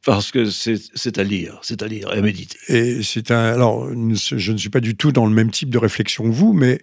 [0.06, 2.58] parce que c'est c'est à lire, c'est à lire et à méditer.
[2.70, 3.54] Et c'est un.
[3.54, 6.54] Alors, je ne suis pas du tout dans le même type de réflexion que vous,
[6.54, 6.80] mais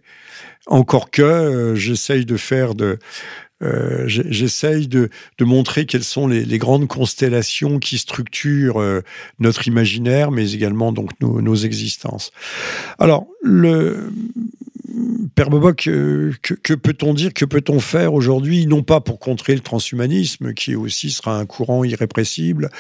[0.66, 2.99] encore que euh, j'essaye de faire de.
[3.63, 9.03] Euh, J'essaye de, montrer quelles sont les, les grandes constellations qui structurent euh,
[9.39, 12.33] notre imaginaire, mais également donc nos, nos existences.
[12.99, 14.13] Alors, le
[15.37, 19.61] Père Boboc, euh, que, peut-on dire, que peut-on faire aujourd'hui, non pas pour contrer le
[19.61, 22.70] transhumanisme, qui aussi sera un courant irrépressible,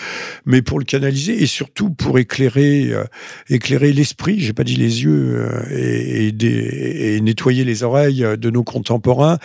[0.46, 3.04] mais pour le canaliser et surtout pour éclairer, euh,
[3.50, 8.48] éclairer l'esprit, j'ai pas dit les yeux, euh, et, des- et nettoyer les oreilles de
[8.48, 9.36] nos contemporains,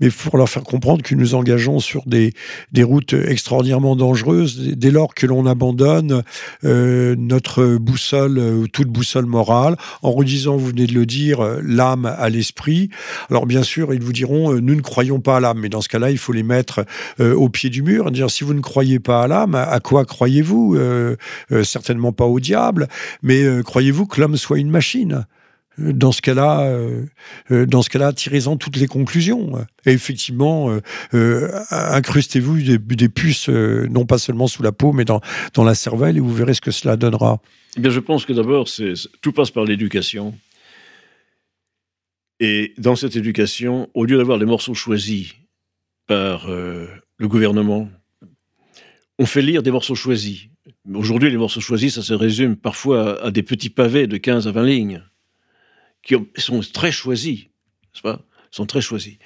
[0.00, 2.34] mais pour leur faire comprendre que nous engageons sur des,
[2.82, 6.22] routes extraordinairement dangereuses dès- lors que l'on abandonne
[6.64, 12.28] euh, notre boussole, toute boussole morale, en redisant, vous venez de le dire, l'âme à
[12.28, 12.57] l'esprit.
[13.30, 15.80] Alors bien sûr, ils vous diront, euh, nous ne croyons pas à l'âme, mais dans
[15.80, 16.84] ce cas-là, il faut les mettre
[17.20, 20.04] euh, au pied du mur, dire si vous ne croyez pas à l'âme, à quoi
[20.04, 20.76] croyez-vous?
[20.76, 21.16] Euh,
[21.62, 22.88] Certainement pas au diable,
[23.22, 25.26] mais croyez-vous que l'homme soit une machine?
[25.78, 26.72] Dans ce cas-là,
[27.50, 29.52] dans ce cas-là, tirez-en toutes les conclusions.
[29.86, 30.72] Et effectivement,
[31.70, 35.20] incrustez-vous des, puces, non pas seulement sous la peau, mais dans,
[35.54, 37.40] dans la cervelle, et vous verrez ce que cela donnera.
[37.76, 38.66] Eh bien, je pense que d'abord,
[39.20, 40.34] tout passe par l'éducation.
[42.40, 45.34] Et dans cette éducation, au lieu d'avoir des morceaux choisis
[46.06, 46.86] par euh,
[47.16, 47.88] le gouvernement,
[49.18, 50.48] on fait lire des morceaux choisis.
[50.94, 54.52] Aujourd'hui, les morceaux choisis, ça se résume parfois à, des petits pavés de 15 à
[54.52, 55.02] 20 lignes
[56.02, 58.20] qui sont très choisis, n'est-ce pas?
[58.50, 59.18] Sont très choisis.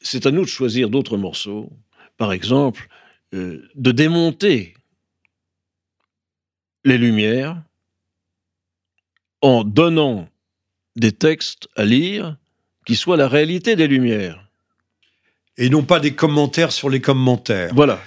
[0.00, 1.70] C'est à nous de choisir d'autres morceaux.
[2.16, 2.88] Par exemple,
[3.34, 4.74] euh, de démonter
[6.84, 7.60] les lumières
[9.42, 10.28] en donnant
[10.96, 12.36] des textes à lire
[12.86, 14.48] qui soient la réalité des lumières.
[15.56, 17.72] Et non pas des commentaires sur les commentaires.
[17.74, 18.00] Voilà.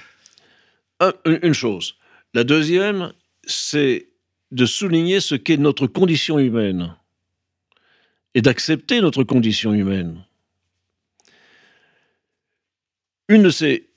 [1.25, 1.95] une chose.
[2.33, 3.13] La deuxième,
[3.45, 4.09] c'est
[4.51, 6.95] de souligner ce qu'est notre condition humaine
[8.33, 10.23] et d'accepter notre condition humaine.
[13.29, 13.87] Une de ces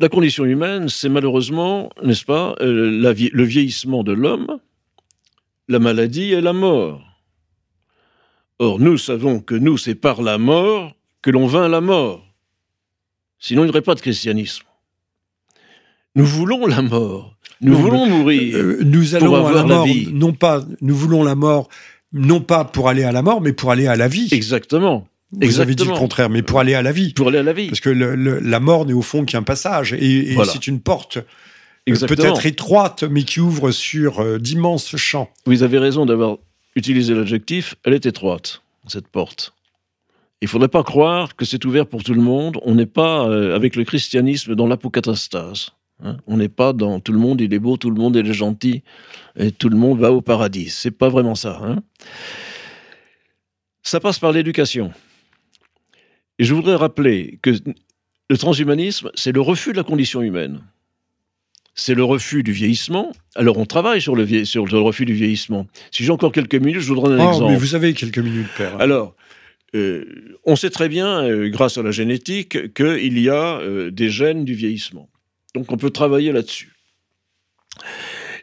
[0.00, 2.90] la condition humaine, c'est malheureusement, n'est-ce pas, euh,
[3.32, 4.60] le vieillissement de l'homme,
[5.66, 7.07] la maladie et la mort.
[8.58, 12.24] Or, nous savons que nous, c'est par la mort que l'on vainc la mort.
[13.38, 14.64] Sinon, il n'y aurait pas de christianisme.
[16.16, 17.36] Nous voulons la mort.
[17.60, 18.56] Nous voulons mourir.
[18.56, 21.68] Euh, nous allons pour avoir à la mort, non pas, nous voulons la mort,
[22.12, 24.28] non pas pour aller à la mort, mais pour aller à la vie.
[24.32, 25.06] Exactement.
[25.32, 27.12] Vous avez dit le contraire, mais pour aller à la vie.
[27.12, 27.68] Pour aller à la vie.
[27.68, 31.18] Parce que la mort n'est au fond qu'un passage, et, c'est une porte
[31.88, 35.30] euh, peut-être étroite, mais qui ouvre sur euh, d'immenses champs.
[35.46, 36.38] Vous avez raison d'avoir
[36.78, 39.52] utilisé l'adjectif, elle est étroite, cette porte.
[40.40, 42.58] Il ne faudrait pas croire que c'est ouvert pour tout le monde.
[42.62, 45.72] On n'est pas, euh, avec le christianisme, dans l'apocatastase.
[46.00, 46.18] Hein.
[46.28, 48.32] on n'est pas dans tout le monde, il est beau, tout le monde, il est
[48.32, 48.84] gentil,
[49.36, 50.70] et tout le monde va au paradis.
[50.70, 51.60] C'est pas vraiment ça.
[51.60, 51.82] Hein.
[53.82, 54.92] ça passe par l'éducation.
[56.38, 57.50] Et je voudrais rappeler que
[58.30, 60.62] le transhumanisme, c'est le refus de la condition humaine.
[61.80, 63.12] C'est le refus du vieillissement.
[63.36, 65.68] Alors on travaille sur le, sur le refus du vieillissement.
[65.92, 67.52] Si j'ai encore quelques minutes, je voudrais un oh, exemple.
[67.52, 68.80] Mais vous avez quelques minutes, Père.
[68.80, 69.14] Alors,
[69.76, 70.04] euh,
[70.44, 74.44] on sait très bien, euh, grâce à la génétique, qu'il y a euh, des gènes
[74.44, 75.08] du vieillissement.
[75.54, 76.74] Donc on peut travailler là-dessus.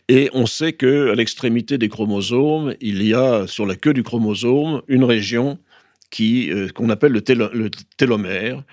[0.07, 4.03] Et on sait que à l'extrémité des chromosomes, il y a sur la queue du
[4.03, 5.59] chromosome une région
[6.09, 8.63] qui qu'on appelle le, télomère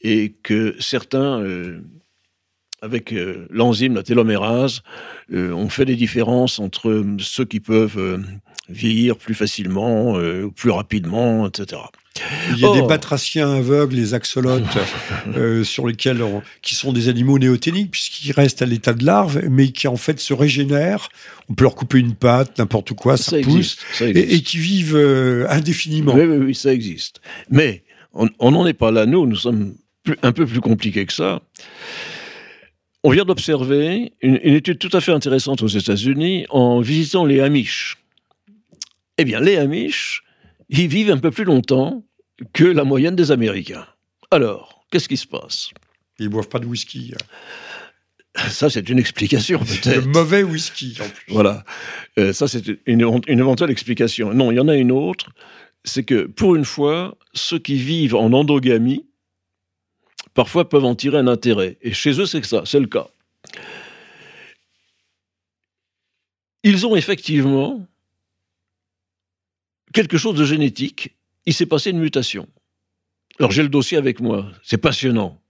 [0.00, 1.40] et que certains
[2.82, 4.82] avec euh, l'enzyme, la télomérase,
[5.32, 8.22] ont fait des différences entre ceux qui peuvent
[8.68, 10.16] vieillir plus facilement,
[10.54, 11.80] plus rapidement, etc.
[12.50, 14.62] Il y a des batraciens aveugles, les axolotes,
[15.36, 16.22] euh, sur lesquels
[16.62, 20.18] qui sont des animaux néoténiques, puisqu'ils restent à l'état de larve, mais qui en fait
[20.20, 21.08] se régénèrent.
[21.48, 26.14] On peut leur couper une patte, n'importe quoi, ça, pousse, Et, qui vivent euh, indéfiniment.
[26.14, 27.20] Oui, oui, ça existe.
[27.50, 29.74] Mais on n'en est pas là, nous, nous sommes
[30.22, 31.42] un peu plus compliqués que ça.
[33.04, 37.40] On vient d'observer une, une, étude tout à fait intéressante aux États-Unis en visitant les
[37.40, 37.98] Amish.
[39.18, 40.22] Eh bien, les Amish,
[40.68, 42.04] ils vivent un peu plus longtemps
[42.52, 43.86] que la moyenne des Américains.
[44.30, 45.70] Alors, qu'est-ce qui se passe?
[46.18, 47.14] Ils boivent pas de whisky.
[48.50, 50.04] Ça, c'est une explication, peut-être.
[50.04, 51.32] Le mauvais whisky, en plus.
[51.32, 51.64] Voilà.
[52.18, 54.32] Euh, ça, c'est une, une, éventuelle explication.
[54.34, 55.30] Non, il y en a une autre.
[55.84, 59.06] C'est que, pour une fois, ceux qui vivent en endogamie,
[60.38, 61.78] parfois peuvent en tirer un intérêt.
[61.82, 63.08] Et chez eux, c'est ça, c'est le cas.
[66.62, 67.84] Ils ont effectivement
[69.92, 72.46] quelque chose de génétique il s'est passé une mutation.
[73.40, 75.40] Alors j'ai le dossier avec moi, c'est passionnant.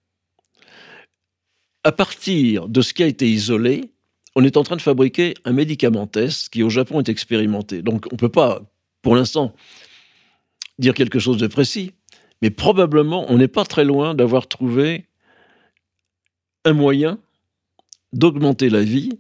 [1.84, 3.91] À partir de ce qui a été isolé,
[4.36, 7.82] on est en train de fabriquer un médicament test qui au Japon est expérimenté.
[7.82, 8.62] Donc on ne peut pas,
[9.03, 9.55] pour l'instant,
[10.78, 11.93] dire quelque chose de précis,
[12.43, 15.07] mais probablement on n'est pas très loin d'avoir trouvé
[16.64, 17.18] un moyen
[18.12, 19.18] d'augmenter la vie.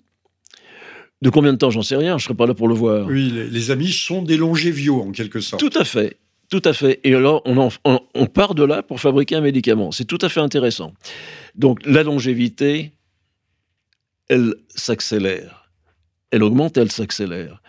[1.20, 3.06] De combien de temps, j'en sais rien, je ne serai pas là pour le voir.
[3.06, 5.60] Oui, les, amis sont des longéviaux en quelque sorte.
[5.60, 6.16] Tout à fait.
[6.48, 7.00] Tout à fait.
[7.04, 9.90] Et alors, on, part de là pour fabriquer un médicament.
[9.90, 10.94] C'est tout à fait intéressant.
[11.56, 12.92] Donc, la longévité,
[14.28, 15.70] elle s'accélère.
[16.30, 17.62] Elle augmente, elle s'accélère.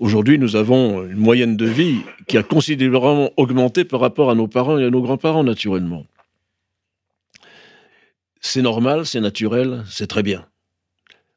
[0.00, 4.48] Aujourd'hui, nous avons une moyenne de vie qui a considérablement augmenté par rapport à nos
[4.48, 6.06] parents et à nos grands-parents, naturellement.
[8.40, 10.46] C'est normal, c'est naturel, c'est très bien.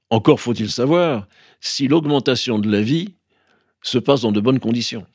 [0.09, 1.27] Encore faut-il savoir
[1.59, 3.15] si l'augmentation de la vie
[3.81, 5.05] se passe dans de bonnes conditions.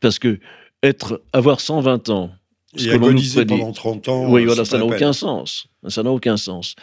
[0.00, 0.40] Parce que
[0.82, 2.32] être, avoir 120 ans,
[2.76, 4.28] et agoniser pendant 30 ans.
[4.28, 5.68] Oui, voilà, ça n'a aucun sens.
[5.86, 6.74] Ça n'a aucun sens.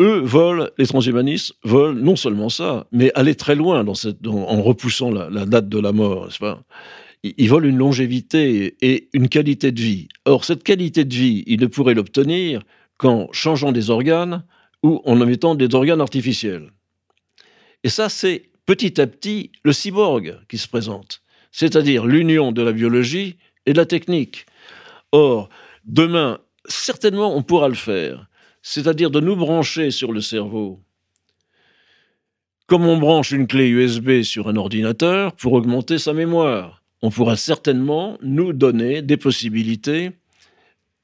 [0.00, 5.44] Eux volent, les transhumanistes volent non seulement ça, mais aller très loin en repoussant la,
[5.44, 6.28] date de la mort.
[6.38, 6.62] Pas?
[7.24, 10.08] Ils, volent une longévité et une qualité de vie.
[10.24, 12.62] Or, cette qualité de vie, ils ne pourraient l'obtenir
[12.96, 14.44] qu'en changeant des organes
[14.84, 16.70] ou en mettant des organes artificiels.
[17.82, 22.72] Et ça, c'est petit à petit le cyborg qui se présente c'est-à-dire l'union de la
[22.72, 23.36] biologie
[23.66, 24.46] et de la technique.
[25.12, 25.48] Or,
[25.84, 28.27] demain, certainement, on pourra le faire,
[28.68, 30.78] c'est-à-dire de nous brancher sur le cerveau
[32.66, 37.36] Comme on branche une clé USB sur un ordinateur pour augmenter sa mémoire, on pourra
[37.36, 40.10] certainement nous donner des possibilités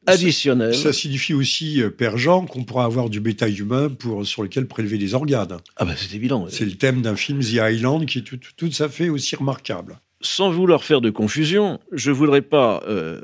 [0.07, 0.75] additionnelles.
[0.75, 4.67] Ça, signifie aussi, euh, Père Jean, qu'on pourra avoir du bétail humain pour, sur lequel
[4.67, 5.57] prélever des organes.
[5.77, 6.47] Ah ben c'est évident.
[6.51, 9.99] C'est le thème d'un film, The Island, qui est tout, tout à fait aussi remarquable.
[10.21, 13.23] Sans vouloir faire de confusion, je ne voudrais pas euh,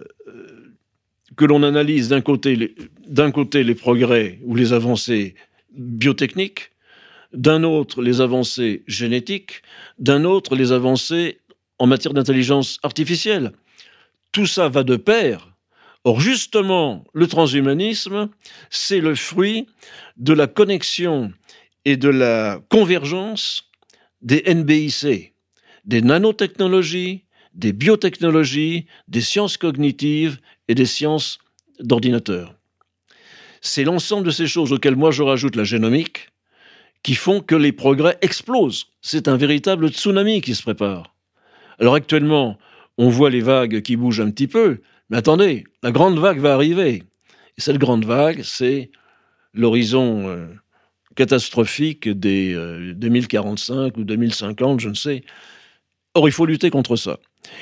[1.41, 2.55] que l'on analyse d'un côté,
[3.65, 5.35] les- progrès ou les avancées
[5.75, 6.71] biotechniques,
[7.33, 9.63] d'un autre les avancées génétiques,
[9.99, 11.39] d'un autre les avancées
[11.79, 13.53] en matière d'intelligence artificielle.
[14.33, 15.57] Tout ça va de pair.
[16.05, 18.29] Or, justement, le transhumanisme,
[18.69, 19.67] c'est le fruit
[20.19, 21.33] de la connexion
[21.87, 23.71] et de la convergence
[24.21, 25.33] des NBIC,
[25.87, 27.25] des nanotechnologies,
[27.55, 30.39] des biotechnologies, des sciences cognitives
[30.71, 31.39] et des sciences
[31.81, 32.55] d'ordinateur.
[33.61, 36.29] C'est l'ensemble de ces choses auxquelles moi je rajoute la génomique
[37.03, 38.87] qui font que les progrès explosent.
[39.03, 41.17] C'est un véritable tsunami qui se prépare.
[41.81, 42.57] Alors actuellement,
[42.99, 46.55] on voit les vagues qui bougent un petit peu, mais attendez, la grande vague va
[46.55, 47.03] arriver.
[47.59, 48.93] Et cette grande vague, c'est
[49.53, 50.47] l'horizon euh,
[51.17, 55.25] catastrophique des euh, 2045 ou 2050, je ne sais.
[56.15, 57.19] Or, il faut lutter contre ça.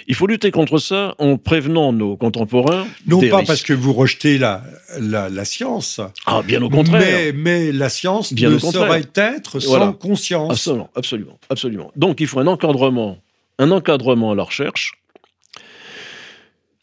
[0.07, 2.87] Il faut lutter contre ça en prévenant nos contemporains.
[3.07, 3.47] Non des pas risques.
[3.49, 4.65] parce que vous rejetez la,
[4.99, 7.01] la, la science, Ah, bien au contraire.
[7.01, 9.93] mais, mais la science Bien ne saurait être sans Voilà.
[9.99, 10.51] conscience.
[10.53, 11.93] Absolument, absolument, absolument.
[11.97, 13.19] Donc, il faut un encadrement,
[13.59, 14.93] un encadrement à la recherche.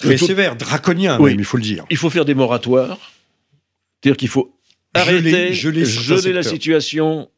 [0.01, 1.31] Faut- sévère, draconien Oui.
[1.31, 1.85] même, il faut le dire.
[1.89, 2.97] Il faut faire des moratoires.
[4.01, 4.53] C'est-à-dire qu'il faut
[4.95, 7.29] Geler- arrêter, geler la situation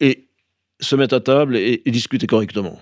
[0.00, 0.24] et
[0.80, 2.80] se mettre à table et, et discuter correctement.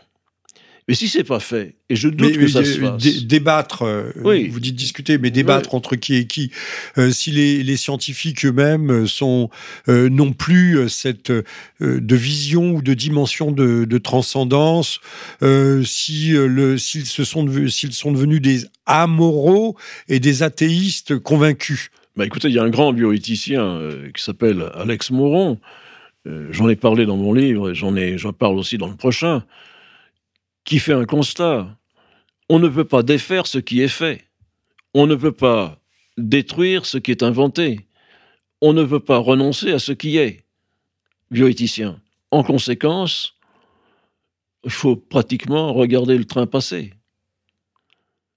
[0.87, 3.83] Mais si c'est pas fait, et je doute Mais, que ça se fasse, dé- débattre,
[3.87, 4.49] euh, Oui.
[4.49, 6.51] vous dites discuter, mais débattre entre qui et qui.
[6.99, 9.49] Euh, si les, les scientifiques eux-mêmes euh, sont
[9.89, 11.33] euh, non plus cette
[11.81, 15.01] de vision ou de dimension de, de transcendance,
[15.85, 19.77] si le s'ils se sont s'ils sont devenus des amoraux
[20.09, 21.91] et des athéistes convaincus.
[22.17, 23.81] Bah écoutez, il y a un grand bioéthicien
[24.15, 25.59] qui s'appelle Alex Moron.
[26.51, 29.45] J'en ai parlé dans mon livre, et j'en ai, j'en parle aussi dans le prochain,
[30.65, 31.77] qui fait un constat.
[32.49, 34.25] On ne peut pas défaire ce qui est fait.
[34.95, 35.81] On ne peut pas
[36.19, 37.87] détruire ce qui est inventé.
[38.61, 40.45] On ne peut pas renoncer à ce qui est.
[41.31, 42.01] Bioéthicien.
[42.31, 43.35] En conséquence,
[44.65, 46.93] il faut pratiquement regarder le train passer.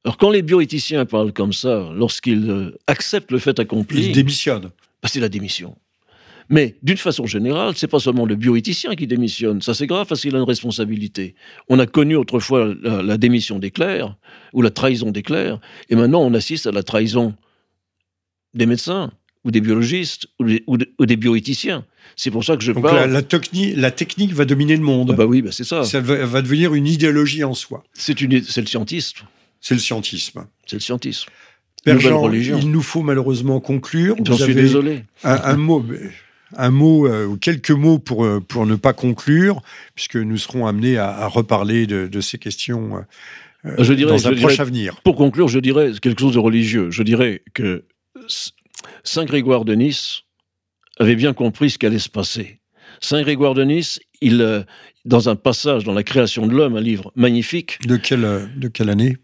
[0.04, 4.72] Alors quand les bioéthiciens parlent comme ça, lorsqu'ils euh, acceptent le fait accompli, Ils démissionnent.
[5.02, 5.78] bah, c'est la démission.
[6.50, 9.62] Mais d'une façon générale, c'est pas seulement le bioéthicien qui démissionne.
[9.62, 11.36] Ça, c'est grave parce qu'il a une responsabilité.
[11.68, 14.16] On a connu autrefois la, la démission des clercs
[14.54, 17.34] ou la trahison des clercs, et maintenant on assiste à la trahison
[18.54, 19.12] des médecins
[19.44, 21.86] ou des biologistes ou des, ou des- ou des bioéthiciens.
[22.16, 22.96] C'est pour ça que je Donc parle.
[22.96, 25.12] la, la, techni- la technique va dominer le monde.
[25.14, 25.84] Ah bah oui, bah c'est ça.
[25.84, 27.84] Ça va, va devenir une idéologie en soi.
[27.94, 29.20] C'est le scientisme.
[29.62, 30.46] C'est le scientisme.
[30.66, 31.30] C'est le scientisme.
[31.84, 32.58] Père Jean, religion.
[32.62, 34.16] il nous faut malheureusement conclure.
[34.26, 35.04] J'en suis désolé.
[35.24, 35.86] un, un mot,
[36.56, 39.62] un mot euh, ou quelques mots pour, euh, pour ne pas conclure,
[39.96, 42.98] puisque nous serons amenés à, à reparler de, de ces questions
[43.66, 45.02] euh, Je dirais- dans je un dirais- proche avenir.
[45.02, 46.90] Pour conclure, je dirais quelque chose de religieux.
[46.92, 47.84] Je dirais que
[49.04, 50.22] Saint Grégoire de Nice
[51.00, 52.60] avait bien compris ce qu'allait se passer.
[53.02, 54.66] Saint Grégoire de Nice, il,
[55.06, 58.90] dans un passage dans la création de l'homme, un livre magnifique, De quelle, de quelle
[58.90, 59.18] année?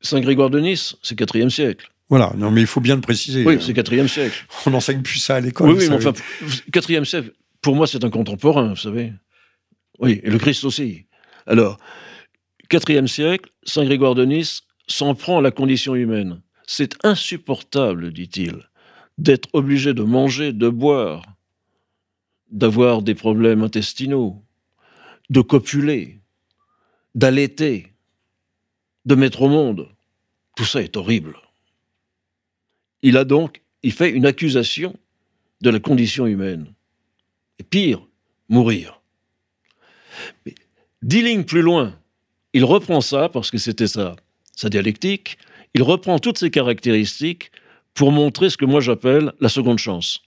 [0.00, 1.90] Saint Grégoire de Nice, c'est 4e siècle.
[2.10, 3.44] Voilà, non mais il faut bien le préciser.
[3.44, 4.44] Oui, c'est 4e siècle.
[4.66, 5.70] On n'enseigne plus ça à l'école.
[5.70, 6.12] Oui, oui, mais enfin,
[6.72, 7.32] 4e siècle,
[7.62, 9.12] pour moi, c'est un contemporain, vous savez.
[10.00, 11.06] Oui, et le Christ aussi.
[11.46, 11.78] Alors,
[12.68, 16.42] 4e siècle, Saint Grégoire de Nice s'en prend à la condition humaine.
[16.66, 18.68] C'est insupportable, dit-il,
[19.18, 21.22] d'être obligé de manger, de boire,
[22.50, 24.42] d'avoir des problèmes intestinaux,
[25.28, 26.20] de copuler,
[27.14, 27.92] d'allaiter,
[29.04, 29.88] de mettre au monde.
[30.56, 31.36] Tout ça est horrible.
[33.02, 34.96] Il a donc, il fait une accusation
[35.60, 36.66] de la condition humaine.
[37.58, 38.06] Et pire,
[38.48, 39.00] mourir.
[40.44, 40.54] Mais
[41.02, 41.98] dix lignes plus loin,
[42.52, 44.16] il reprend ça, parce que c'était ça,
[44.56, 45.38] sa dialectique,
[45.74, 47.50] il reprend toutes ces caractéristiques
[47.94, 50.22] pour montrer ce que moi j'appelle la seconde chance.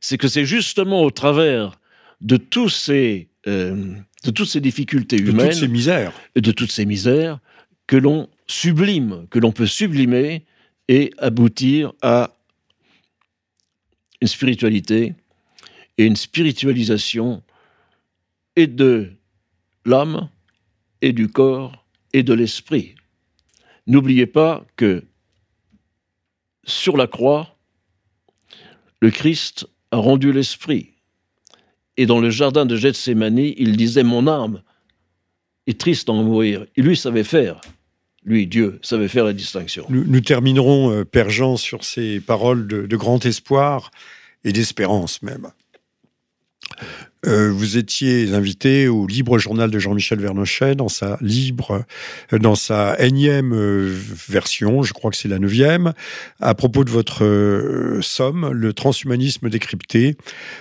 [0.00, 1.78] C'est que c'est justement au travers
[2.20, 6.12] de, tous ces, euh, de toutes ces difficultés de humaines toutes ces misères.
[6.34, 7.38] de toutes ces misères
[7.86, 10.44] que l'on sublime, que l'on peut sublimer
[10.88, 12.36] et aboutir à
[14.20, 15.14] une spiritualité
[15.98, 17.42] et une spiritualisation
[18.56, 19.12] et de
[19.84, 20.28] l'âme
[21.02, 22.94] et du corps et de l'esprit.
[23.86, 25.04] N'oubliez pas que
[26.64, 27.56] sur la croix,
[29.00, 30.94] le Christ a rendu l'esprit
[31.96, 34.62] Et dans le jardin de Gethsemane, il disait Mon âme
[35.66, 36.66] est triste d'en mourir.
[36.76, 37.60] Et lui savait faire.
[38.24, 39.86] Lui, Dieu, savait faire la distinction.
[39.90, 43.90] Nous, terminerons, euh, Père Jean, sur ces paroles de grand espoir
[44.44, 45.48] et d'espérance même.
[47.26, 51.84] Euh, vous étiez invité au Libre Journal de Jean-Michel Vernochet dans sa libre,
[52.32, 53.90] euh, dans sa énième euh,
[54.28, 55.94] version, je crois que c'est la neuvième,
[56.40, 60.16] à propos de votre somme, le transhumanisme décrypté,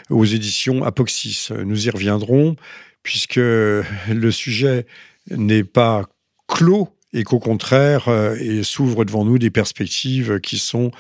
[0.10, 1.50] aux éditions Apoxis.
[1.66, 2.56] Nous y reviendrons,
[3.02, 4.86] puisque le sujet
[5.32, 6.06] n'est pas
[6.48, 10.92] clos et qu'au contraire, euh, s'ouvrent devant nous des perspectives qui sont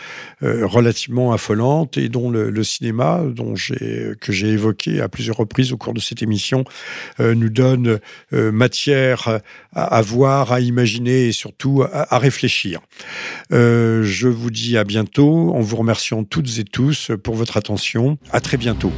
[0.44, 5.78] euh, relativement affolantes et dont le, cinéma, dont que j'ai évoqué à plusieurs reprises au
[5.78, 6.64] cours de cette émission,
[7.20, 8.00] euh, nous donne
[8.32, 9.40] matière
[9.74, 12.80] à, voir, à imaginer et surtout à, réfléchir.
[13.52, 18.18] je vous dis à bientôt en vous remerciant toutes et tous pour votre attention.
[18.32, 18.92] À très bientôt.